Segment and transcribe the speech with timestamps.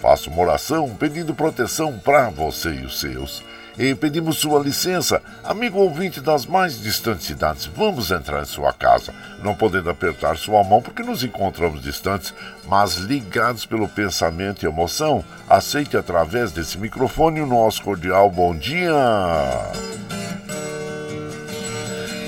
[0.00, 3.42] Faça uma oração pedindo proteção para você e os seus.
[3.78, 9.14] E pedimos sua licença, amigo ouvinte das mais distantes cidades, vamos entrar em sua casa,
[9.40, 12.34] não podendo apertar sua mão porque nos encontramos distantes,
[12.66, 15.24] mas ligados pelo pensamento e emoção.
[15.48, 18.92] Aceite através desse microfone o nosso cordial bom dia.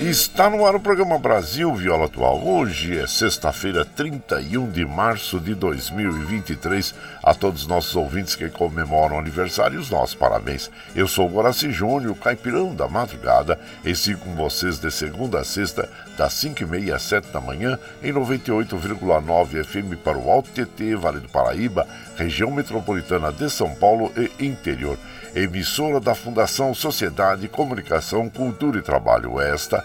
[0.01, 2.43] Está no ar o programa Brasil Viola Atual.
[2.43, 6.95] Hoje é sexta-feira, 31 de março de 2023.
[7.23, 10.71] A todos os nossos ouvintes que comemoram aniversário, os nossos parabéns.
[10.97, 15.45] Eu sou o Guaraci Júnior, caipirão da madrugada, e sigo com vocês de segunda a
[15.45, 21.21] sexta, das 5h30 às 7 da manhã, em 98,9 FM para o Alto TT, Vale
[21.21, 24.97] do Paraíba, região metropolitana de São Paulo e interior
[25.35, 29.41] emissora da Fundação Sociedade, Comunicação, Cultura e Trabalho.
[29.41, 29.85] Esta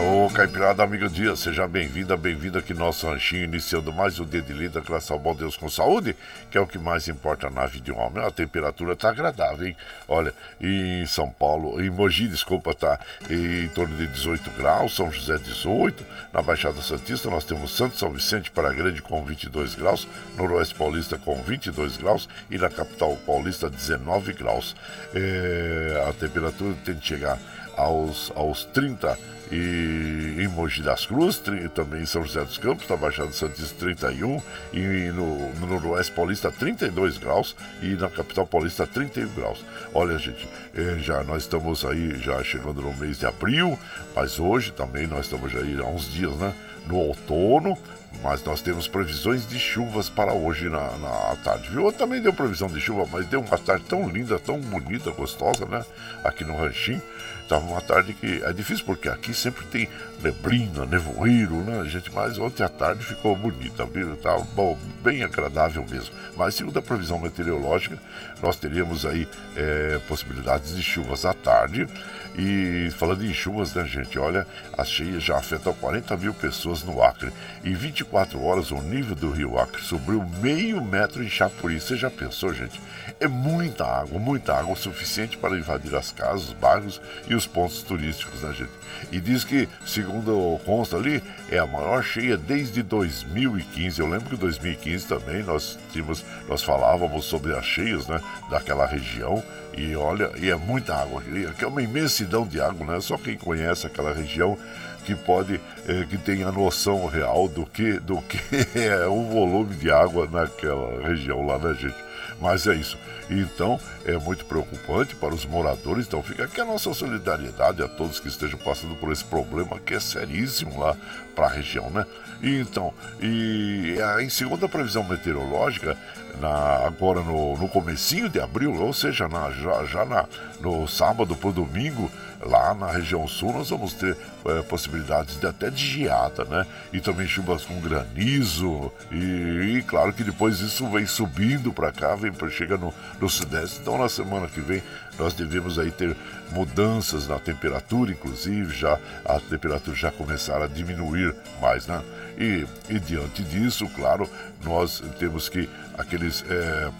[0.00, 4.40] Ô Caipirada, amigo dia, seja bem-vinda, bem-vindo aqui no nosso ranchinho, iniciando mais um dia
[4.40, 6.14] de lida, graças ao bom Deus com saúde,
[6.48, 8.24] que é o que mais importa na vida de um homem.
[8.24, 9.76] A temperatura tá agradável, hein?
[10.06, 15.36] Olha, em São Paulo, em Mogi, desculpa, tá em torno de 18 graus, São José
[15.36, 20.06] 18, na Baixada Santista nós temos Santo São Vicente para Grande com 22 graus,
[20.36, 24.76] Noroeste Paulista com 22 graus e na capital paulista 19 graus.
[25.12, 27.36] É, a temperatura tem que chegar
[27.78, 29.16] aos, aos 30
[29.50, 31.40] e em Mogi das Cruzes,
[31.74, 34.42] também em São José dos Campos, na Baixada Santista 31,
[34.74, 39.64] e no, no Noroeste Paulista 32 graus e na capital paulista 31 graus.
[39.94, 43.78] Olha, gente, é, já nós estamos aí já chegando no mês de abril,
[44.14, 46.52] mas hoje também nós estamos aí há uns dias, né?
[46.86, 47.76] No outono,
[48.22, 51.90] mas nós temos previsões de chuvas para hoje na, na tarde, viu?
[51.92, 55.84] Também deu previsão de chuva, mas deu uma tarde tão linda, tão bonita, gostosa, né?
[56.24, 57.02] Aqui no Ranchinho.
[57.48, 59.88] Tava uma tarde que é difícil porque aqui sempre tem
[60.22, 62.12] neblina, nevoeiro, né, gente?
[62.12, 64.16] Mas ontem à tarde ficou bonita, viu?
[64.16, 66.14] Tá bom, bem agradável mesmo.
[66.36, 67.98] Mas segundo a previsão meteorológica,
[68.42, 71.88] nós teríamos aí é, possibilidades de chuvas à tarde.
[72.36, 74.18] E falando em chuvas, né, gente?
[74.18, 74.46] Olha,
[74.76, 77.32] as cheias já afetam 40 mil pessoas no Acre.
[77.64, 81.80] Em 24 horas, o nível do rio Acre subiu meio metro em Chapuri.
[81.80, 82.78] Você já pensou, gente?
[83.20, 87.82] É muita água, muita água, suficiente para invadir as casas, os bairros e os pontos
[87.82, 88.70] turísticos, né, gente?
[89.10, 91.20] E diz que, segundo consta ali,
[91.50, 93.98] é a maior cheia desde 2015.
[93.98, 98.20] Eu lembro que em 2015 também nós tínhamos, nós falávamos sobre as cheias, né,
[98.50, 99.42] daquela região.
[99.76, 101.22] E olha, e é muita água,
[101.56, 103.00] que é uma imensidão de água, né?
[103.00, 104.58] Só quem conhece aquela região
[105.04, 108.38] que pode, é, que tem a noção real do que, do que
[108.78, 112.07] é o volume de água naquela região lá, né, gente?
[112.40, 112.98] Mas é isso.
[113.28, 116.06] Então, é muito preocupante para os moradores.
[116.06, 119.94] Então, fica aqui a nossa solidariedade a todos que estejam passando por esse problema que
[119.94, 120.96] é seríssimo lá
[121.38, 122.04] para a região, né?
[122.42, 125.96] E, então, e em segunda previsão meteorológica,
[126.40, 130.24] na, agora no, no comecinho de abril, ou seja, na, já, já na,
[130.60, 135.70] no sábado para domingo, lá na região sul, nós vamos ter é, possibilidades de até
[135.70, 136.66] de geada, né?
[136.92, 142.16] E também chuvas com granizo, e, e claro que depois isso vem subindo para cá,
[142.16, 143.78] vem chega no, no sudeste.
[143.80, 144.82] Então na semana que vem
[145.18, 146.16] nós devemos aí ter
[146.50, 152.02] mudanças na temperatura, inclusive já a temperatura já começar a diminuir mais, né?
[152.38, 154.28] E, e diante disso, claro,
[154.64, 156.90] nós temos que aqueles é,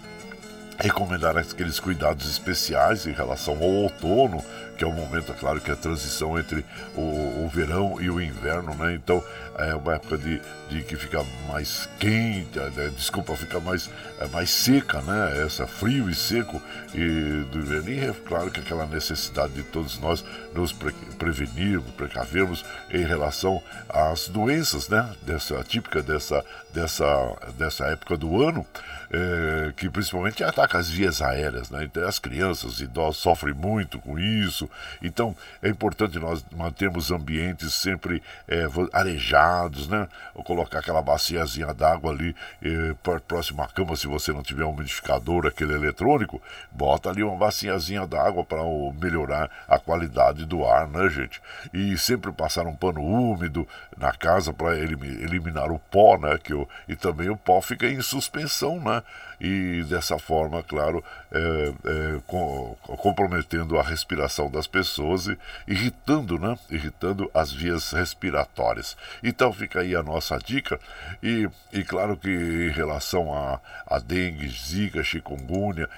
[0.78, 4.44] recomendar aqueles cuidados especiais em relação ao outono,
[4.76, 6.64] que é o momento, é claro, que é a transição entre
[6.94, 8.94] o, o, verão e o inverno, né?
[8.94, 9.22] Então
[9.58, 12.92] é uma época de, de que fica mais quente, né?
[12.96, 13.90] desculpa, fica mais,
[14.20, 15.44] é, mais seca, né?
[15.44, 16.62] Essa frio e seco
[16.94, 17.90] e do inverno.
[17.90, 23.60] E é claro que aquela necessidade de todos nós nos pre prevenirmos, precavermos em relação
[23.88, 25.12] às doenças, né?
[25.22, 28.64] Dessa típica dessa, dessa, dessa época do ano
[29.10, 31.84] é, que principalmente ataca as vias aéreas, né?
[31.84, 34.68] Então, as crianças, os idosos sofrem muito com isso.
[35.02, 40.08] Então é importante nós mantermos ambientes sempre é, arejados, né?
[40.34, 42.94] Ou colocar aquela baciazinha d'água ali é,
[43.26, 46.40] próximo à cama, se você não tiver um umidificador, aquele eletrônico,
[46.70, 48.62] bota ali uma baciazinha d'água para
[49.00, 51.40] melhorar a qualidade do ar, né, gente?
[51.72, 53.66] E sempre passar um pano úmido
[53.96, 56.38] na casa para eliminar o pó, né?
[56.38, 58.97] Que o, e também o pó fica em suspensão, né?
[58.98, 59.02] uh,
[59.40, 61.38] e dessa forma, claro, é,
[61.84, 66.58] é, com, comprometendo a respiração das pessoas e irritando, né?
[66.70, 68.96] Irritando as vias respiratórias.
[69.22, 70.78] Então fica aí a nossa dica
[71.22, 75.88] e, e claro que em relação a, a dengue, zika, chikungunya,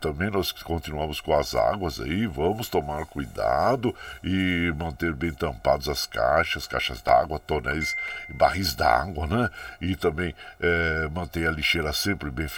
[0.00, 6.06] também nós continuamos com as águas aí, vamos tomar cuidado e manter bem tampadas as
[6.06, 7.96] caixas, caixas d'água, tonéis
[8.28, 9.50] e barris d'água, né?
[9.80, 12.48] E também é, manter a lixeira sempre bem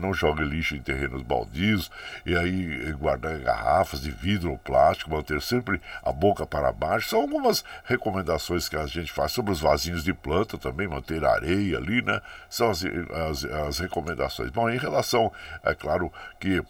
[0.00, 1.90] não jogue lixo em terrenos baldios,
[2.24, 7.10] e aí guardar garrafas de vidro ou plástico, manter sempre a boca para baixo.
[7.10, 11.78] São algumas recomendações que a gente faz sobre os vasinhos de planta também, manter areia
[11.78, 12.20] ali, né?
[12.48, 14.50] São as, as, as recomendações.
[14.50, 15.32] Bom, em relação,
[15.62, 16.62] é claro que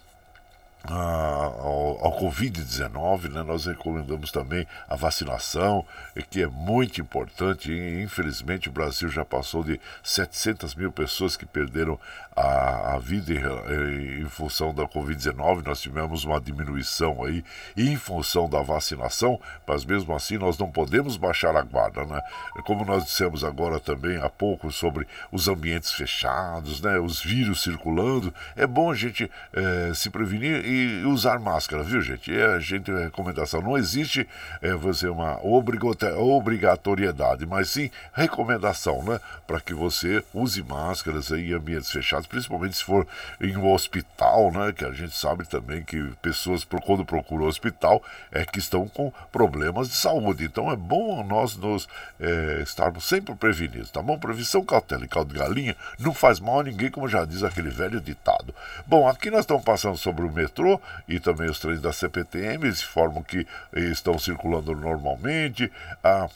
[1.99, 5.85] ao, ao Covid-19, né, nós recomendamos também a vacinação,
[6.31, 7.73] que é muito importante.
[7.73, 11.99] E, infelizmente, o Brasil já passou de 700 mil pessoas que perderam
[12.37, 15.67] a, a vida em, em, função da Covid-19.
[15.67, 17.45] Nós tivemos uma diminuição aí
[17.77, 22.05] em função da vacinação, mas mesmo assim nós não podemos baixar a guarda.
[22.05, 22.21] Né?
[22.65, 28.33] Como nós dissemos agora também há pouco sobre os ambientes fechados, né, os vírus circulando,
[28.57, 32.33] é bom a gente é, se prevenir e usar máscara, viu, gente?
[32.33, 33.61] É a gente a recomendação.
[33.61, 34.29] Não existe
[34.61, 39.21] é, você uma obrigatoriedade, mas sim recomendação, né?
[39.47, 43.07] Para que você use máscaras em ambientes fechados, principalmente se for
[43.41, 44.73] em um hospital, né?
[44.73, 49.89] Que a gente sabe também que pessoas, quando procuram hospital, é que estão com problemas
[49.89, 50.45] de saúde.
[50.45, 51.89] Então é bom nós nos
[52.21, 54.19] é, estarmos sempre prevenidos, tá bom?
[54.19, 57.71] Prevenção, cautela e caldo de galinha não faz mal a ninguém, como já diz aquele
[57.71, 58.55] velho ditado.
[58.87, 62.81] Bom, aqui nós estamos passando sobre o metrô e também os trens da CPTM, eles
[62.83, 65.71] informam que estão circulando normalmente.
[66.03, 66.29] A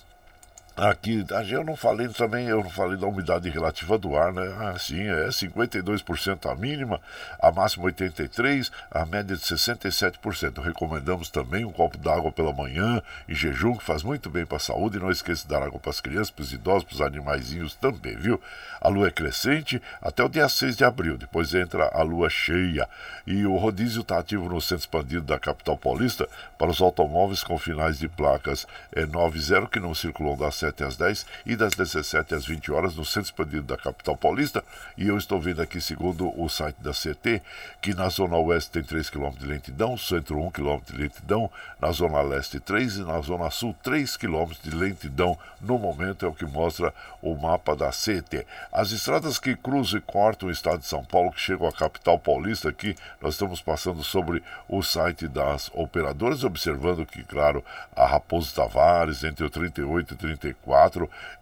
[0.75, 4.43] Aqui, eu não falei também, eu não falei da umidade relativa do ar, né?
[4.59, 6.99] Ah, sim, é 52% a mínima,
[7.39, 10.63] a máxima 83%, a média de 67%.
[10.63, 14.61] Recomendamos também um copo d'água pela manhã, em jejum, que faz muito bem para a
[14.61, 14.97] saúde.
[14.97, 17.75] E não esqueça de dar água para as crianças, para os idosos, para os animaizinhos
[17.75, 18.41] também, viu?
[18.81, 22.89] A lua é crescente até o dia 6 de abril, depois entra a lua cheia.
[23.27, 26.27] E o rodízio está ativo no centro expandido da capital paulista
[26.57, 30.97] para os automóveis com finais de placas é, 90 que não circulam das 7 às
[30.97, 34.65] 10 e das 17 às 20 horas no centro expandido da capital paulista.
[34.97, 37.43] E eu estou vendo aqui, segundo o site da CT,
[37.81, 41.51] que na zona oeste tem 3 km de lentidão, centro 1 km de lentidão,
[41.81, 45.37] na zona leste 3 e na zona sul 3 km de lentidão.
[45.61, 48.47] No momento é o que mostra o mapa da CT.
[48.73, 52.19] As estradas que cruzam e cortam o estado de São Paulo, que chegam à capital
[52.19, 57.65] paulista aqui, nós estamos passando sobre o site das operadoras, observando que, claro,
[57.97, 60.52] a Raposo Tavares, entre o 38 e 34,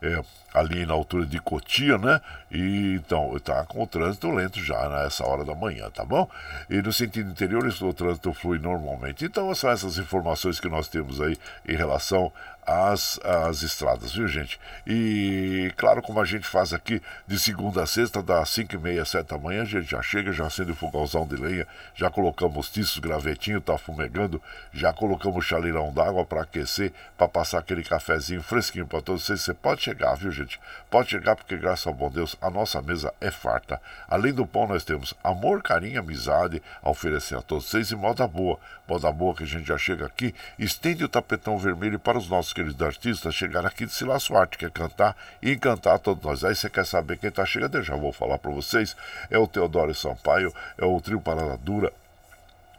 [0.02, 2.20] é, ali na altura de Cotia, né?
[2.50, 6.28] E então está com o trânsito lento já nessa hora da manhã, tá bom?
[6.68, 9.24] E no sentido interior, o trânsito flui normalmente.
[9.24, 11.36] Então, são essas informações que nós temos aí
[11.66, 12.32] em relação
[12.70, 14.60] as, as estradas, viu gente?
[14.86, 19.04] E claro, como a gente faz aqui de segunda a sexta, das 5 e meia,
[19.04, 22.70] 7 da manhã, a gente já chega, já acende o fogãozão de lenha, já colocamos
[22.70, 24.40] tiços, gravetinho, tá fumegando,
[24.72, 29.40] já colocamos chaleirão d'água para aquecer, para passar aquele cafezinho fresquinho para todos vocês.
[29.40, 30.60] Você pode chegar, viu gente?
[30.88, 33.80] Pode chegar porque, graças ao bom Deus, a nossa mesa é farta.
[34.08, 38.28] Além do pão, nós temos amor, carinho, amizade a oferecer a todos vocês e moda
[38.28, 38.58] boa.
[38.90, 42.52] Moda boa que a gente já chega aqui, estende o tapetão vermelho para os nossos
[42.52, 46.42] queridos artistas chegar aqui de Sila Suarte, quer cantar e encantar todos nós.
[46.42, 47.76] Aí você quer saber quem está chegando?
[47.76, 48.96] Eu já vou falar para vocês.
[49.30, 51.92] É o Teodoro Sampaio, é o Trio Parada Dura,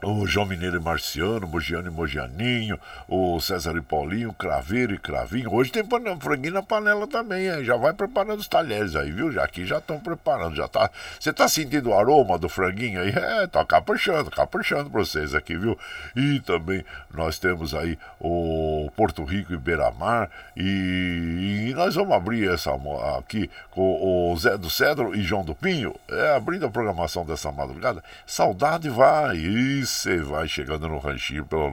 [0.02, 2.78] o João Mineiro e Marciano, Mogiano e Mogianinho,
[3.08, 5.54] o César e Paulinho, Craveiro e Cravinho.
[5.54, 5.84] Hoje tem
[6.20, 7.64] franguinho na panela também, hein?
[7.64, 9.30] Já vai preparando os talheres aí, viu?
[9.30, 10.90] Já aqui já estão preparando, já tá.
[11.20, 13.12] Você tá sentindo o aroma do franguinho aí?
[13.22, 15.78] É, tá caprichando, caprichando pra vocês aqui, viu?
[16.16, 22.50] E também nós temos aí o Porto Rico e Beira-Mar e, e, nós vamos abrir
[22.50, 22.72] essa
[23.16, 27.52] aqui com o Zé do Cedro e João do Pinho, é, abrindo a programação dessa
[27.52, 28.02] madrugada.
[28.26, 31.70] Saudade vai, isso você vai chegando no ranchinho pelo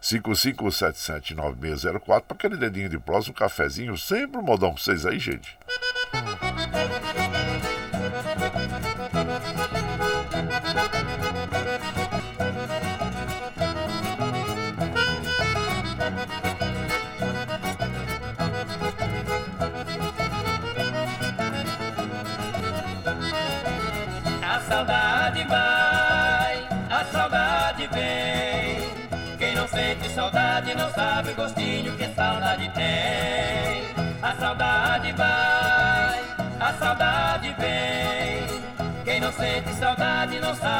[0.00, 5.56] 955779604 para aquele dedinho de próximo, um cafezinho, sempre um modão pra vocês aí, gente.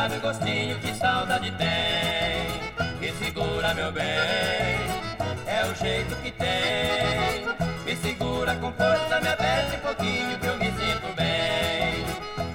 [0.04, 3.00] Sabe o gostinho que saudade tem.
[3.00, 4.04] Me segura, meu bem,
[5.46, 7.46] é o jeito que tem.
[7.86, 12.04] Me segura com força, me aperte um pouquinho que eu me sinto bem.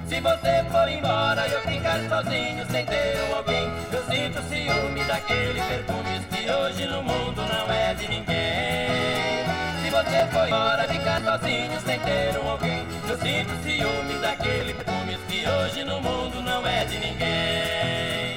[0.07, 5.59] Se você for embora e eu ficar sozinho sem ter alguém, eu sinto ciúme daquele
[5.59, 8.38] perfume que hoje no mundo não é de ninguém.
[9.99, 15.45] Você for embora e ficar sozinho sem ter alguém, eu sinto ciúme daquele perfume que
[15.45, 18.28] hoje no mundo não é de ninguém.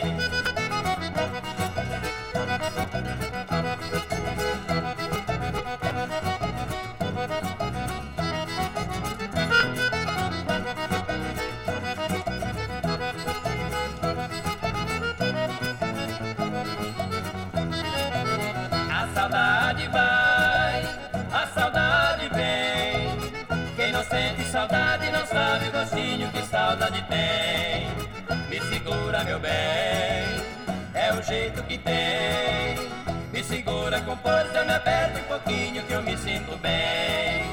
[26.73, 27.87] Saudade tem.
[28.49, 29.53] Me segura, meu bem,
[30.95, 32.77] é o jeito que tem.
[33.31, 37.53] Me segura com força, me aperta um pouquinho que eu me sinto bem.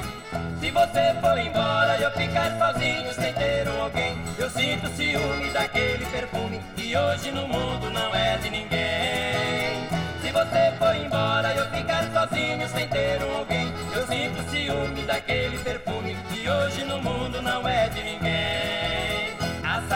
[0.58, 5.50] Se você for embora e eu ficar sozinho sem ter um alguém, eu sinto ciúme
[5.50, 9.86] daquele perfume que hoje no mundo não é de ninguém.
[10.22, 15.58] Se você for embora eu ficar sozinho sem ter um alguém Eu sinto ciúme daquele
[15.58, 17.79] perfume que hoje no mundo não é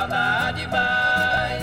[0.05, 1.59] saudade vai,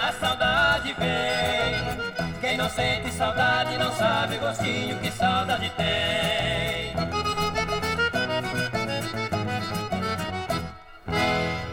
[0.00, 6.94] a saudade vem Quem não sente saudade não sabe o gostinho que saudade tem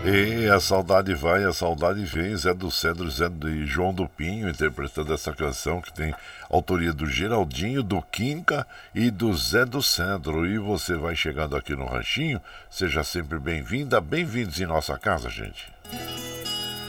[0.03, 2.35] E a saudade vai, a saudade vem.
[2.35, 6.13] Zé do Cedro, Zé de João do Pinho, interpretando essa canção que tem
[6.49, 10.45] autoria do Geraldinho, do Quinca e do Zé do Cedro.
[10.45, 15.71] E você vai chegando aqui no Ranchinho, seja sempre bem-vinda, bem-vindos em nossa casa, gente.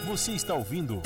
[0.07, 1.01] Você está ouvindo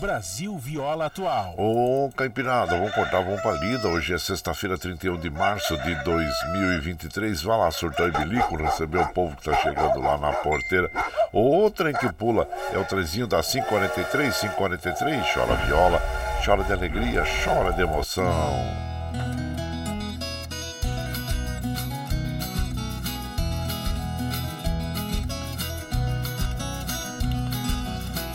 [0.00, 1.54] Brasil Viola Atual.
[1.58, 3.86] Ô, Caipirada, vamos cortar, vamos pra lida.
[3.86, 7.42] Hoje é sexta-feira, 31 de março de 2023.
[7.42, 10.90] Vai lá, surtar e bilico, receber o povo que tá chegando lá na porteira.
[11.32, 15.34] O trem que pula é o trezinho da 543, 543.
[15.34, 16.02] Chora viola,
[16.44, 18.89] chora de alegria, chora de emoção.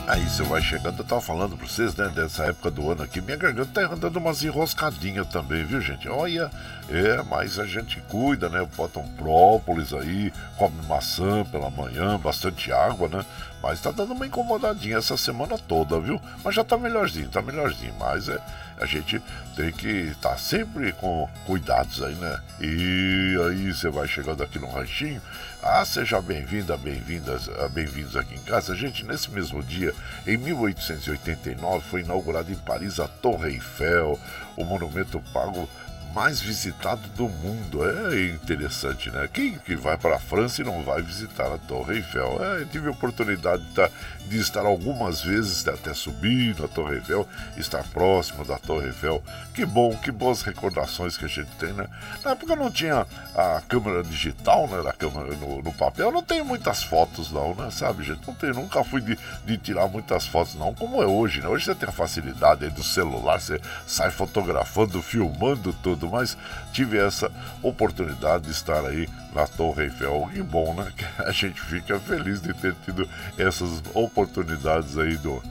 [0.08, 3.20] Aí você vai chegando, eu tava falando pra vocês, né, dessa época do ano aqui,
[3.22, 6.08] minha garganta tá andando umas enroscadinhas também, viu, gente?
[6.08, 6.52] Olha,
[6.88, 8.68] é, mas a gente cuida, né?
[8.78, 13.26] Bota um própolis aí, come maçã pela manhã, bastante água, né?
[13.64, 16.22] Mas tá dando uma incomodadinha essa semana toda, viu?
[16.44, 17.96] Mas já tá melhorzinho, tá melhorzinho.
[18.00, 18.40] Mas é,
[18.80, 19.20] a gente
[19.56, 22.40] tem que estar tá sempre com cuidados aí, né?
[22.62, 25.20] E aí você vai chegando aqui no ranchinho.
[25.68, 28.76] Ah, seja bem-vinda, bem-vindas, ah, bem-vindos aqui em casa.
[28.76, 29.96] Gente, nesse mesmo dia,
[30.28, 34.20] em 1889, foi inaugurada em Paris a Torre Eiffel,
[34.56, 35.68] o monumento pago
[36.14, 37.82] mais visitado do mundo.
[37.84, 39.28] É interessante, né?
[39.34, 42.38] Quem que vai para a França e não vai visitar a Torre Eiffel?
[42.42, 43.96] É, eu tive a oportunidade de estar, tá,
[44.28, 47.28] de estar algumas vezes, até subir na Torre Eiffel,
[47.58, 49.24] estar próximo da Torre Eiffel.
[49.54, 51.88] Que bom, que boas recordações que a gente tem, né?
[52.24, 53.06] Na época não tinha
[53.36, 54.90] a câmera digital, né?
[54.90, 57.70] A câmera no, no papel, não tenho muitas fotos não, né?
[57.72, 58.26] Sabe, gente?
[58.26, 61.48] Não tenho, nunca fui de, de tirar muitas fotos não, como é hoje, né?
[61.48, 66.38] Hoje você tem a facilidade aí do celular, você sai fotografando, filmando tudo mas
[66.72, 70.30] tive essa oportunidade de estar aí na Torre Eiffel.
[70.34, 70.92] E bom, né?
[70.96, 74.15] Que a gente fica feliz de ter tido essas oportunidades
[75.02, 75.42] aí do,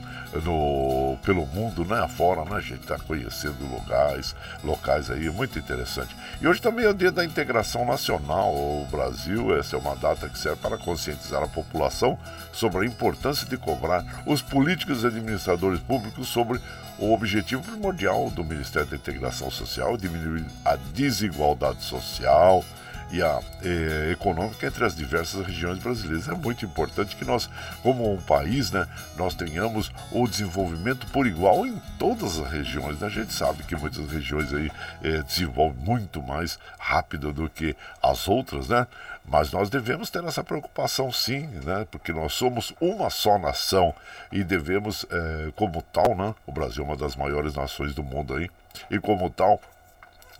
[0.43, 2.01] no, pelo mundo, né?
[2.01, 2.55] Afora, né?
[2.55, 6.15] A gente está conhecendo locais, locais aí, muito interessante.
[6.41, 8.53] E hoje também é o dia da integração nacional.
[8.53, 12.17] O Brasil, essa é uma data que serve para conscientizar a população
[12.51, 16.59] sobre a importância de cobrar os políticos e administradores públicos sobre
[16.97, 22.63] o objetivo primordial do Ministério da Integração Social diminuir a desigualdade social
[23.11, 26.27] e a eh, econômica entre as diversas regiões brasileiras.
[26.27, 27.49] É muito importante que nós,
[27.81, 32.99] como um país, né, nós tenhamos o desenvolvimento por igual em todas as regiões.
[32.99, 33.07] Né?
[33.07, 34.71] A gente sabe que muitas regiões aí
[35.03, 38.87] eh, desenvolvem muito mais rápido do que as outras, né?
[39.27, 41.87] Mas nós devemos ter essa preocupação sim, né?
[41.89, 43.93] porque nós somos uma só nação
[44.31, 46.35] e devemos, é, como tal, né?
[46.45, 48.49] o Brasil é uma das maiores nações do mundo aí,
[48.89, 49.59] e como tal,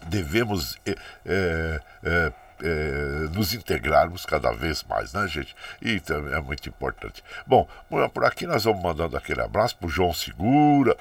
[0.07, 0.95] devemos é,
[2.03, 5.55] é, é, nos integrarmos cada vez mais, né, gente?
[5.81, 7.23] E também é muito importante.
[7.45, 7.67] Bom,
[8.13, 10.95] por aqui nós vamos mandando aquele abraço pro João Segura,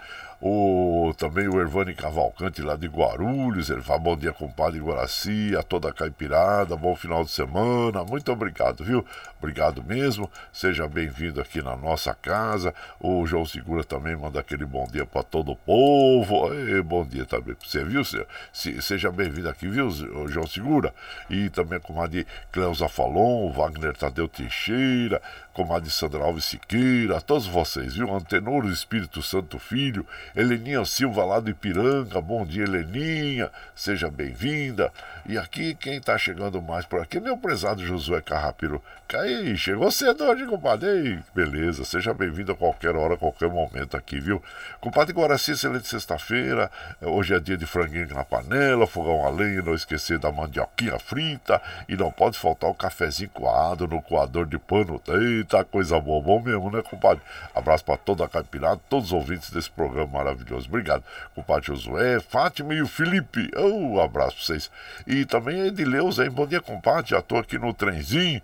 [0.47, 5.63] o, também o Ervani Cavalcante lá de Guarulhos, ele fala bom dia compadre Guaraci, a
[5.63, 9.03] toda a caipirada, bom final de semana, muito obrigado, viu?
[9.39, 12.75] Obrigado mesmo, seja bem-vindo aqui na nossa casa.
[13.01, 16.53] O João Segura também manda aquele bom dia para todo o povo.
[16.55, 18.03] E, bom dia também para você, viu?
[18.05, 19.91] Se, seja bem-vindo aqui, viu,
[20.29, 20.95] João Segura?
[21.29, 25.21] E também a comadre Cleusa Falon, Wagner Tadeu Teixeira,
[25.55, 28.13] comadre Sandra Alves Siqueira, a todos vocês, viu?
[28.13, 34.93] Antenor, Espírito Santo Filho, Heleninha Silva lá do Ipiranga, bom dia, Heleninha, seja bem-vinda.
[35.25, 38.83] E aqui, quem está chegando mais por aqui, meu prezado Josué Carrapiro.
[39.13, 40.89] Aí, chegou cedo hoje, compadre.
[40.89, 44.43] Ei, beleza, seja bem-vindo a qualquer hora, a qualquer momento aqui, viu?
[44.81, 46.69] Compadre Guaraci, excelente sexta-feira.
[47.01, 51.63] Hoje é dia de franguinho na panela, fogão a lenha, não esquecer da mandioquinha frita.
[51.89, 55.01] E não pode faltar o cafezinho coado no coador de pano.
[55.07, 57.23] Eita, coisa boa, bom mesmo, né, compadre?
[57.55, 60.67] Abraço para toda a caipirada, todos os ouvintes desse programa maravilhoso.
[60.67, 61.05] Obrigado,
[61.37, 63.49] compadre Josué, Fátima e o Felipe.
[63.57, 64.71] Um abraço para vocês.
[65.07, 66.31] E também a Edileuza, hein?
[66.31, 67.11] Bom dia, compadre.
[67.11, 68.43] Já tô aqui no trenzinho,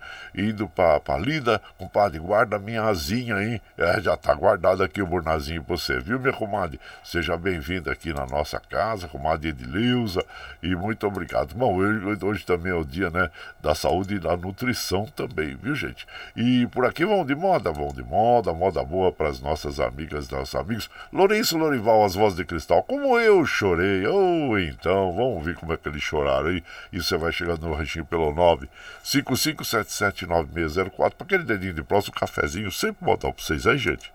[0.51, 1.61] indo pra lida.
[1.77, 3.61] Compadre, guarda minha asinha aí.
[3.77, 6.79] É, já tá guardado aqui o burnazinho pra você, viu, minha comadre?
[7.03, 10.23] Seja bem-vinda aqui na nossa casa, comadre Edileuza.
[10.61, 11.55] E muito obrigado.
[11.55, 13.29] Bom, hoje, hoje também é o dia, né,
[13.61, 16.05] da saúde e da nutrição também, viu, gente?
[16.35, 20.29] E por aqui vão de moda, vão de moda, moda boa para as nossas amigas,
[20.29, 20.89] nossos amigos.
[21.11, 24.05] Lourenço Lorival, as vozes de cristal, como eu chorei.
[24.05, 26.63] Ou oh, então, vamos ver como é que eles choraram aí.
[26.91, 28.31] E você vai chegando no ranchinho pelo
[30.45, 34.11] 955779604 para aquele dedinho de próximo, um cafezinho, sempre botar para vocês aí, gente.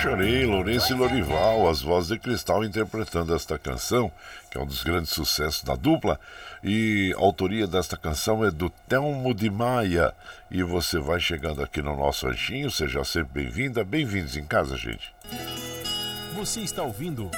[0.00, 4.10] Chorei, Lourenço e Lorival, as vozes de cristal interpretando esta canção,
[4.50, 6.18] que é um dos grandes sucessos da dupla.
[6.64, 10.14] E a autoria desta canção é do Telmo de Maia.
[10.50, 15.14] E você vai chegando aqui no nosso ranchinho, seja sempre bem-vinda, bem-vindos em casa, gente.
[16.34, 17.30] Você está ouvindo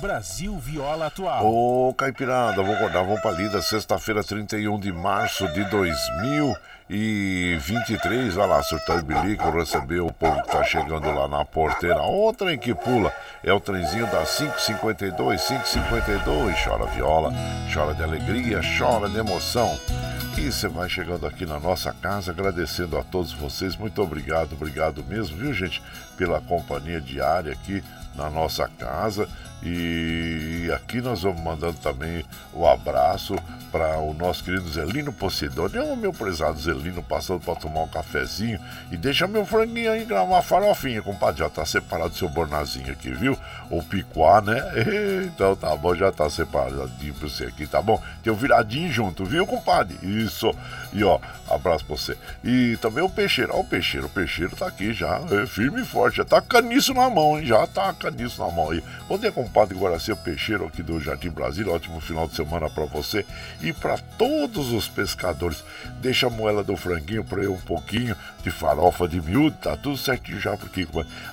[0.00, 1.44] Brasil Viola Atual.
[1.44, 6.56] Ô, Caipirada, vamos acordar, vamos pra lida, sexta-feira, 31 de março de 2000
[6.88, 12.02] e 23, vai lá, surtar bilico, recebeu o povo que tá chegando lá na porteira.
[12.02, 13.12] O trem que pula
[13.44, 16.64] é o trenzinho da 552, 552.
[16.64, 17.32] Chora viola,
[17.72, 19.78] chora de alegria, chora de emoção.
[20.38, 23.76] E você vai chegando aqui na nossa casa, agradecendo a todos vocês.
[23.76, 25.82] Muito obrigado, obrigado mesmo, viu, gente,
[26.16, 29.28] pela companhia diária aqui na nossa casa.
[29.62, 33.36] E aqui nós vamos mandando também o abraço
[33.70, 35.76] para o nosso querido Zelino Posidone.
[35.76, 38.58] É o meu prezado Zelino passando para tomar um cafezinho.
[38.90, 41.40] E deixa meu franguinho aí uma farofinha, compadre.
[41.40, 43.38] Já tá separado seu bornazinho aqui, viu?
[43.70, 44.60] O picuá, né?
[45.40, 48.02] Então tá bom, já tá separadinho pra você aqui, tá bom?
[48.22, 49.96] Tem o viradinho junto, viu, compadre?
[50.02, 50.54] Isso.
[50.92, 51.18] E ó,
[51.48, 52.16] abraço pra você.
[52.42, 53.52] E também o peixeiro.
[53.54, 54.06] Ó, o peixeiro.
[54.06, 56.16] O peixeiro tá aqui já, é firme e forte.
[56.16, 57.46] Já tá caniço na mão, hein?
[57.46, 58.82] Já tá caniço na mão aí.
[59.06, 61.72] Bom dia, compadre Guaraci, o peixeiro aqui do Jardim Brasília.
[61.72, 63.26] Ótimo final de semana pra você
[63.60, 65.62] e para todos os pescadores.
[66.00, 69.96] Deixa a moela do franguinho para eu um pouquinho de farofa de miúdo, tá tudo
[69.96, 70.86] certinho já, porque,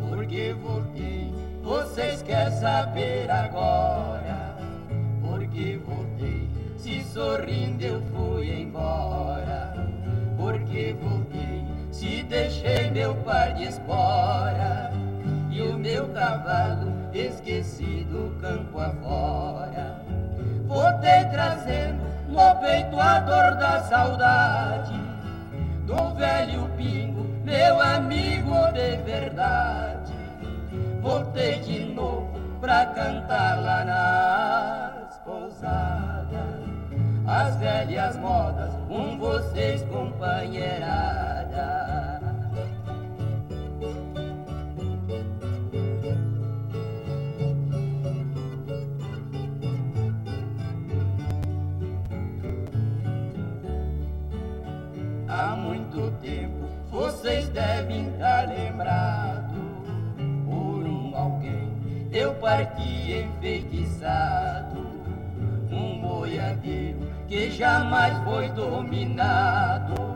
[0.09, 4.57] Porque voltei, vocês querem saber agora?
[5.21, 6.12] Porque voltei,
[7.13, 9.73] sorrindo eu fui embora.
[10.35, 14.91] Porque voltei, se deixei meu par de espora
[15.51, 20.01] e o meu cavalo esquecido campo afora.
[20.65, 24.99] Voltei trazendo no peito a dor da saudade
[25.85, 30.13] do velho pingo, meu amigo de verdade.
[30.99, 36.52] Voltei de novo pra cantar lá nas pousadas
[37.33, 42.21] as velhas modas com vocês, companheirada.
[55.27, 59.57] há muito tempo vocês devem estar lembrados
[60.45, 61.73] por um alguém.
[62.11, 64.77] Eu parti enfeitiçado,
[65.71, 70.15] um boiadeiro que jamais foi dominado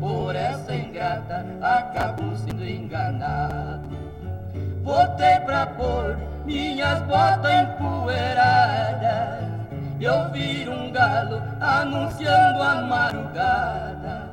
[0.00, 3.94] por essa ingrata, acabou sendo enganado.
[4.82, 6.16] Botei pra pôr
[6.46, 9.50] minhas botas empoeiradas
[10.00, 14.30] e ouvir um galo anunciando a madrugada.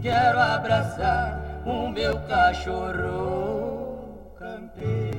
[0.00, 5.18] Quero abraçar o meu cachorro campeiro,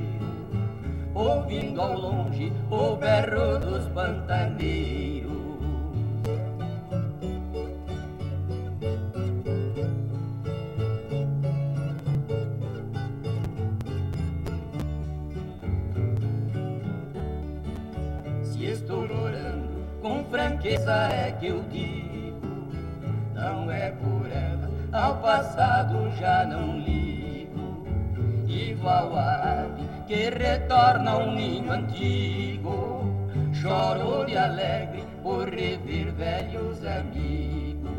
[1.14, 5.29] ouvindo ao longe o berro dos pantaneiros.
[20.60, 22.68] Franqueza é que eu digo,
[23.34, 27.86] não é por ela, ao passado já não ligo.
[28.46, 33.04] Igual a ave que retorna ao ninho antigo,
[33.54, 37.90] choro de alegre por rever velhos amigos.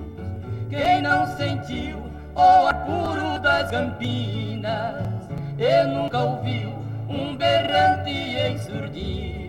[0.69, 1.97] Quem não sentiu
[2.35, 6.69] o ar puro das campinas e nunca ouviu
[7.09, 9.40] um berrante em surdina,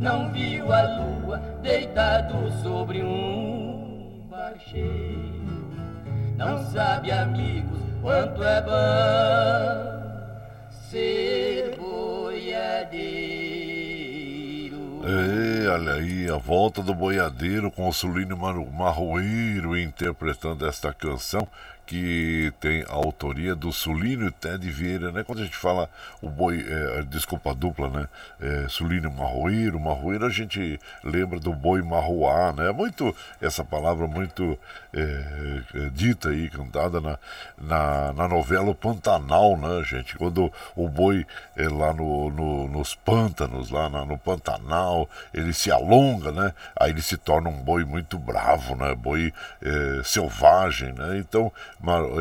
[0.00, 4.26] não viu a luz deitado sobre um
[4.66, 5.40] cheio.
[6.36, 10.00] Não sabe, amigos, quanto é bom
[10.90, 13.00] ser boiadeiro.
[15.04, 21.46] Ei, olha aí, a volta do boiadeiro com o Sulino Marroeiro interpretando esta canção
[21.90, 25.24] que tem a autoria do Sulino e Ted Vieira, né?
[25.24, 25.90] Quando a gente fala
[26.22, 28.08] o boi, é, desculpa a dupla, né?
[28.40, 32.68] É, Sulino Marroeiro, Marroeiro a gente lembra do boi marroá, né?
[32.68, 34.56] É muito, essa palavra muito
[34.94, 37.18] é, é, dita aí, cantada na,
[37.60, 40.16] na, na, novela Pantanal, né, gente?
[40.16, 41.26] Quando o boi
[41.56, 46.54] é lá no, no, nos pântanos, lá na, no Pantanal, ele se alonga, né?
[46.78, 48.94] Aí ele se torna um boi muito bravo, né?
[48.94, 51.18] Boi é, selvagem, né?
[51.18, 51.50] Então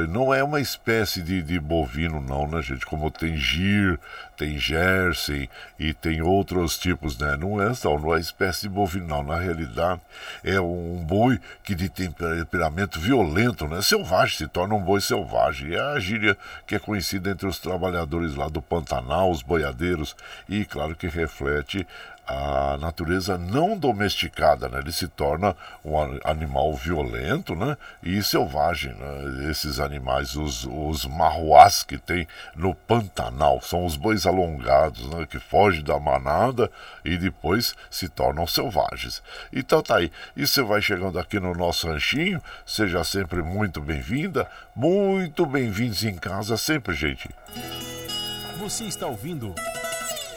[0.08, 2.86] não é uma espécie de, de bovino, não, né, gente?
[2.86, 4.00] Como tem gir,
[4.38, 7.36] tem jersey e tem outros tipos, né?
[7.36, 9.22] Não é só, não é espécie de bovino, não.
[9.22, 10.00] Na realidade,
[10.46, 13.82] é um boi que de temperamento violento, né?
[13.82, 15.74] Selvagem, se torna um boi selvagem.
[15.74, 20.16] É a gíria que é conhecida entre os trabalhadores lá do Pantanal, os boiadeiros,
[20.48, 21.86] e claro que reflete
[22.30, 24.80] a natureza não domesticada, né?
[24.80, 27.76] Ele se torna um animal violento, né?
[28.04, 29.50] E selvagem, né?
[29.50, 35.26] Esses animais, os, os marruás que tem no Pantanal, são os bois alongados, né?
[35.26, 36.70] Que fogem da manada
[37.04, 39.24] e depois se tornam selvagens.
[39.52, 40.12] Então tá aí.
[40.38, 46.16] E você vai chegando aqui no nosso ranchinho, seja sempre muito bem-vinda, muito bem-vindos em
[46.16, 47.28] casa sempre, gente.
[48.60, 49.56] Você está ouvindo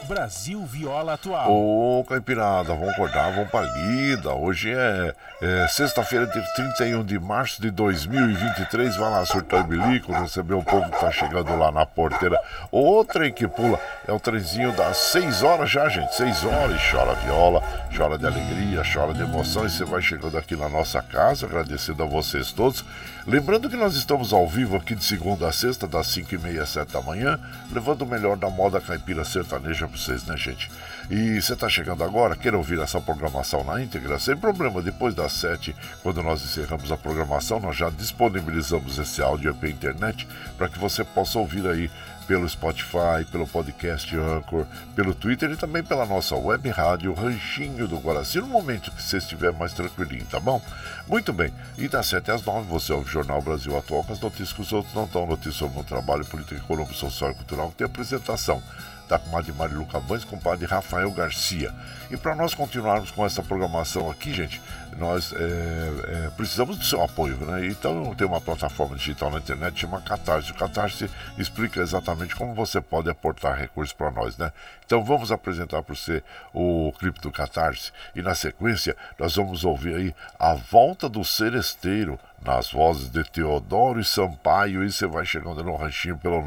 [0.06, 1.50] Brasil Viola Atual.
[1.50, 4.32] Ô, Caipirada, vamos acordar, vamos pra lida.
[4.32, 8.96] Hoje é, é sexta-feira, de 31 de março de 2023.
[8.96, 12.38] Vai lá, surtar o bilico, receber o povo que tá chegando lá na porteira.
[12.70, 16.14] O trem que pula é o trenzinho das 6 horas já, gente.
[16.14, 17.62] 6 horas e chora viola,
[17.96, 19.64] chora de alegria, chora de emoção.
[19.64, 22.84] E você vai chegando aqui na nossa casa, agradecendo a vocês todos.
[23.24, 26.64] Lembrando que nós estamos ao vivo aqui de segunda a sexta, das 5 e meia
[26.64, 27.38] às 7 da manhã,
[27.72, 30.68] levando o melhor da moda caipira sertaneja para vocês, né, gente?
[31.08, 34.18] E você está chegando agora, quer ouvir essa programação na íntegra?
[34.18, 39.54] Sem problema, depois das 7, quando nós encerramos a programação, nós já disponibilizamos esse áudio
[39.54, 40.26] pela internet
[40.58, 41.88] para que você possa ouvir aí
[42.32, 44.64] pelo Spotify, pelo podcast Anchor,
[44.96, 49.18] pelo Twitter e também pela nossa web rádio Ranchinho do Guaraci, no momento que você
[49.18, 50.58] estiver mais tranquilinho, tá bom?
[51.06, 54.20] Muito bem, e das 7 às 9 você ouve o Jornal Brasil Atual com as
[54.20, 57.68] notícias que os outros não estão, notícias sobre o trabalho, política, econômico, social e cultural,
[57.68, 58.62] que tem apresentação
[59.10, 61.70] da comadre Marilu Cabanes com o padre Rafael Garcia.
[62.12, 64.60] E para nós continuarmos com essa programação aqui, gente,
[64.98, 67.66] nós é, é, precisamos do seu apoio, né?
[67.68, 70.50] Então tem uma plataforma digital na internet chamada Catarse.
[70.50, 74.52] O Catarse explica exatamente como você pode aportar recursos para nós, né?
[74.84, 76.22] Então vamos apresentar para você
[76.52, 82.20] o clipe do Catarse e na sequência nós vamos ouvir aí a volta do seresteiro
[82.44, 86.42] nas vozes de Teodoro e Sampaio, e você vai chegando no ranchinho pelo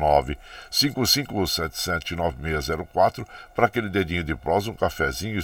[0.70, 3.26] 955779604
[3.56, 5.44] para aquele dedinho de prosa, um cafezinho e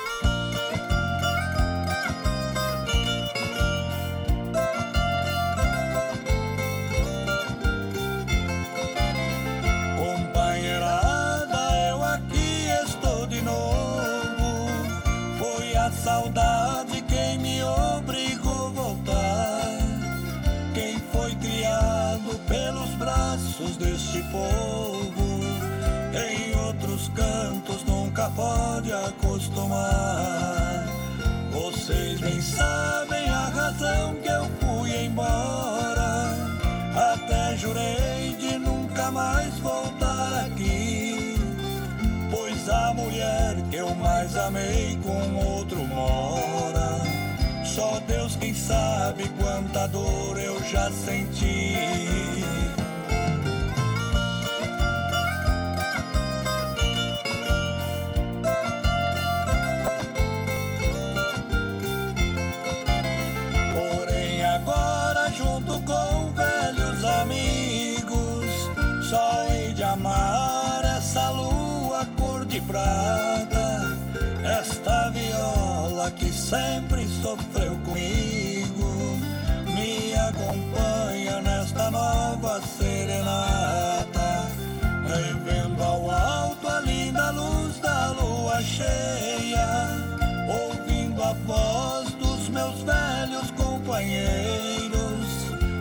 [31.51, 36.35] Vocês bem sabem a razão que eu fui embora.
[37.13, 41.35] Até jurei de nunca mais voltar aqui.
[42.29, 47.01] Pois a mulher que eu mais amei com outro mora.
[47.63, 51.75] Só Deus quem sabe quanta dor eu já senti.
[74.61, 79.19] Esta viola que sempre sofreu comigo,
[79.75, 84.47] me acompanha nesta nova serenata,
[85.05, 89.87] revendo ao alto a linda luz da lua cheia,
[90.47, 95.27] ouvindo a voz dos meus velhos companheiros,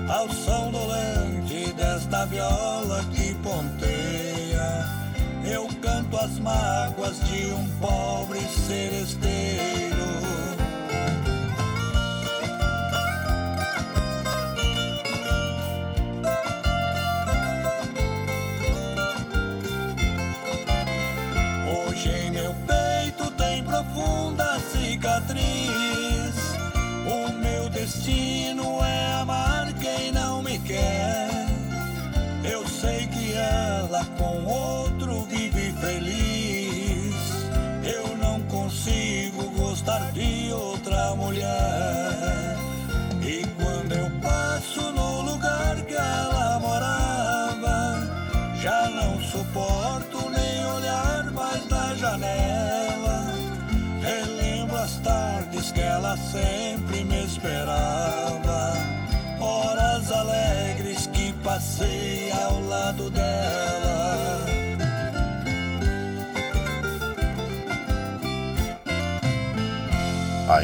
[0.08, 3.04] ao som dolente desta viola
[6.40, 9.39] mágoas de um pobre seresteiro.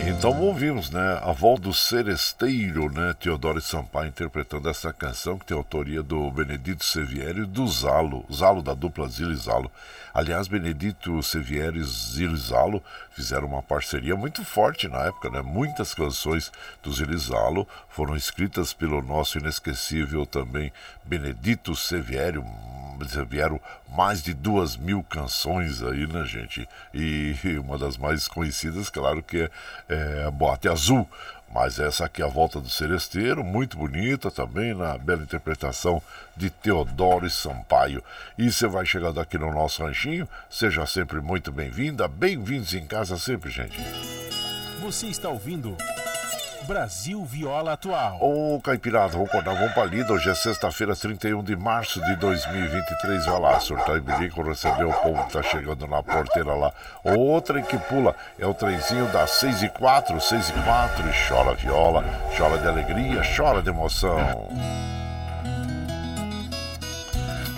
[0.08, 1.20] Então ouvimos, né?
[1.22, 3.14] A voz do Seresteiro, né?
[3.20, 8.62] Teodoro Sampaio interpretando essa canção que tem autoria do Benedito Sevieri e do Zalo, Zalo
[8.62, 9.70] da dupla Zilo e Zalo.
[10.12, 12.82] Aliás, Benedito Sevieri e Zilo e Zalo
[13.12, 15.40] fizeram uma parceria muito forte na época, né?
[15.40, 16.50] Muitas canções
[16.82, 20.72] do Zilo e Zalo foram escritas pelo nosso inesquecível também
[21.04, 22.42] Benedito Sevieri,
[23.28, 23.60] vieram
[23.96, 26.68] mais de duas mil canções aí, né, gente?
[26.92, 29.50] E uma das mais conhecidas, claro, que
[29.88, 31.08] é, é Boate Azul.
[31.52, 36.02] Mas essa aqui a volta do Seresteiro, muito bonita também, na bela interpretação
[36.36, 38.02] de Teodoro Sampaio.
[38.36, 43.16] E você vai chegando aqui no nosso ranchinho, seja sempre muito bem-vinda, bem-vindos em casa
[43.16, 43.78] sempre, gente.
[44.80, 45.76] Você está ouvindo
[46.66, 48.18] Brasil Viola Atual.
[48.20, 50.12] Ô, Caipirada, vamos acordar, vamos pra lida.
[50.12, 53.24] Hoje é sexta-feira, 31 de março de 2023.
[53.24, 56.72] Vai lá, surtar e bilico, recebeu o povo que tá chegando na porteira lá.
[57.04, 61.08] Outra que pula é o trenzinho das 6 e 4, 6 e 4.
[61.08, 62.04] E chora viola,
[62.36, 64.48] chora de alegria, chora de emoção.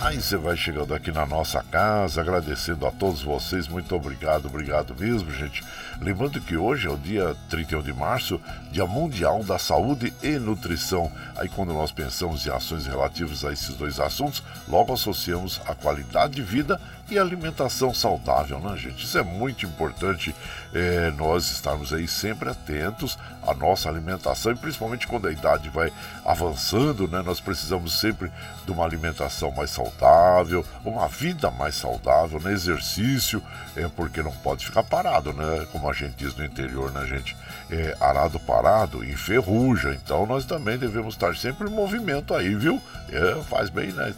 [0.00, 4.94] Aí você vai chegando aqui na nossa casa, agradecendo a todos vocês, muito obrigado, obrigado
[4.94, 5.64] mesmo, gente.
[6.00, 8.40] Lembrando que hoje é o dia 31 de março,
[8.70, 11.10] Dia Mundial da Saúde e Nutrição.
[11.36, 16.36] Aí quando nós pensamos em ações relativas a esses dois assuntos, logo associamos a qualidade
[16.36, 16.80] de vida
[17.10, 19.04] e alimentação saudável, né, gente?
[19.04, 20.32] Isso é muito importante
[20.72, 23.18] é, nós estarmos aí sempre atentos
[23.50, 25.92] à nossa alimentação e principalmente quando a idade vai
[26.24, 27.22] avançando, né?
[27.22, 28.30] Nós precisamos sempre
[28.64, 33.42] de uma alimentação mais saudável uma vida mais saudável, no exercício,
[33.76, 35.66] é porque não pode ficar parado, né?
[35.70, 37.36] Como a gente diz no interior, né, gente?
[37.70, 42.80] É, arado parado enferruja, então nós também devemos estar sempre em movimento aí, viu?
[43.10, 44.14] É, faz bem, né?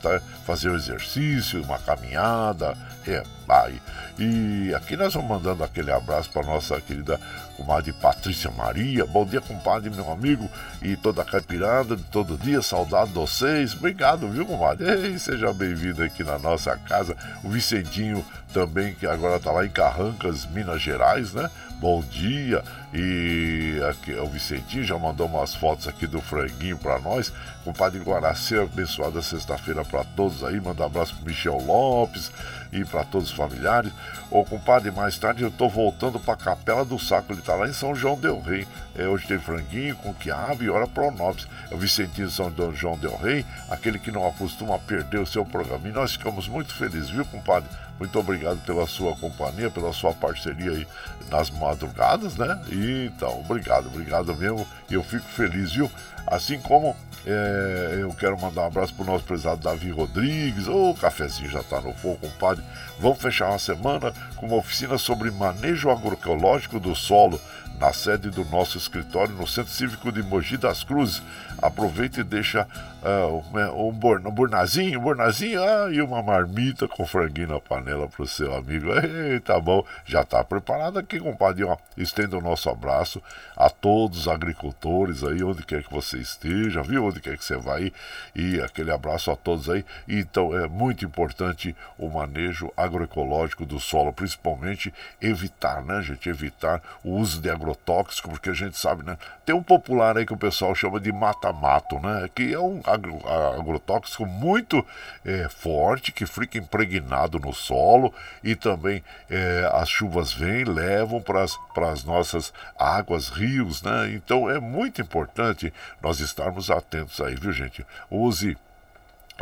[0.46, 2.76] fazer o um exercício, uma caminhada,
[3.06, 3.80] é, vai.
[4.18, 7.20] E aqui nós vamos mandando aquele abraço para nossa querida
[7.60, 9.04] comadre Patrícia Maria.
[9.04, 10.48] Bom dia, compadre, meu amigo,
[10.80, 13.74] e toda a caipirada de todo dia, saudade de vocês.
[13.74, 14.88] Obrigado, viu, comadre?
[14.90, 17.14] Ei, seja bem-vindo aqui na nossa casa.
[17.44, 21.50] O Vicentinho também, que agora está lá em Carrancas, Minas Gerais, né?
[21.80, 22.64] Bom dia.
[22.92, 27.32] E aqui o Vicentinho já mandou umas fotos aqui do franguinho para nós.
[27.64, 30.60] Compadre Guaraci, abençoada sexta-feira para todos aí.
[30.60, 32.32] Manda um abraço pro Michel Lopes
[32.72, 33.92] e para todos os familiares.
[34.28, 37.32] Ô compadre, mais tarde eu tô voltando para a Capela do Saco.
[37.32, 38.66] Ele tá lá em São João Del Rei.
[38.96, 41.46] É, hoje tem franguinho com quiabo e hora pronobis.
[41.70, 45.44] É o Vicentinho de São João Del Rei, aquele que não acostuma perder o seu
[45.44, 45.88] programa.
[45.88, 47.68] E nós ficamos muito felizes, viu, compadre?
[48.00, 50.88] Muito obrigado pela sua companhia, pela sua parceria aí
[51.30, 52.58] nas madrugadas, né?
[52.72, 54.66] E, então, obrigado, obrigado mesmo.
[54.90, 55.90] Eu fico feliz, viu?
[56.26, 56.96] Assim como
[57.26, 60.66] é, eu quero mandar um abraço pro nosso prezado Davi Rodrigues.
[60.66, 62.64] Ô, oh, cafezinho já tá no fogo, compadre.
[62.98, 67.38] Vamos fechar uma semana com uma oficina sobre manejo agroecológico do solo
[67.78, 71.22] na sede do nosso escritório no Centro Cívico de Mogi das Cruzes.
[71.62, 72.66] Aproveita e deixa
[73.02, 78.22] uh, um, um, born, um um ah, e uma marmita com franguinho na panela para
[78.22, 78.88] o seu amigo.
[79.00, 81.66] Ei, tá bom, já está preparado aqui, compadre.
[81.96, 83.22] Estenda o nosso abraço
[83.56, 87.04] a todos os agricultores aí, onde quer que você esteja, viu?
[87.04, 87.92] Onde quer que você vai.
[88.34, 89.84] E aquele abraço a todos aí.
[90.08, 96.28] Então é muito importante o manejo agroecológico do solo, principalmente evitar, né, gente?
[96.28, 99.18] Evitar o uso de agrotóxico, porque a gente sabe, né?
[99.44, 101.12] Tem um popular aí que o pessoal chama de
[101.52, 102.28] mata-mato, né?
[102.34, 103.20] Que é um agro,
[103.58, 104.84] agrotóxico muito
[105.24, 111.42] é, forte, que fica impregnado no solo e também é, as chuvas vêm, levam para
[111.42, 114.12] as nossas águas, rios, né?
[114.12, 115.72] Então é muito importante
[116.02, 117.86] nós estarmos atentos aí, viu, gente?
[118.10, 118.56] Use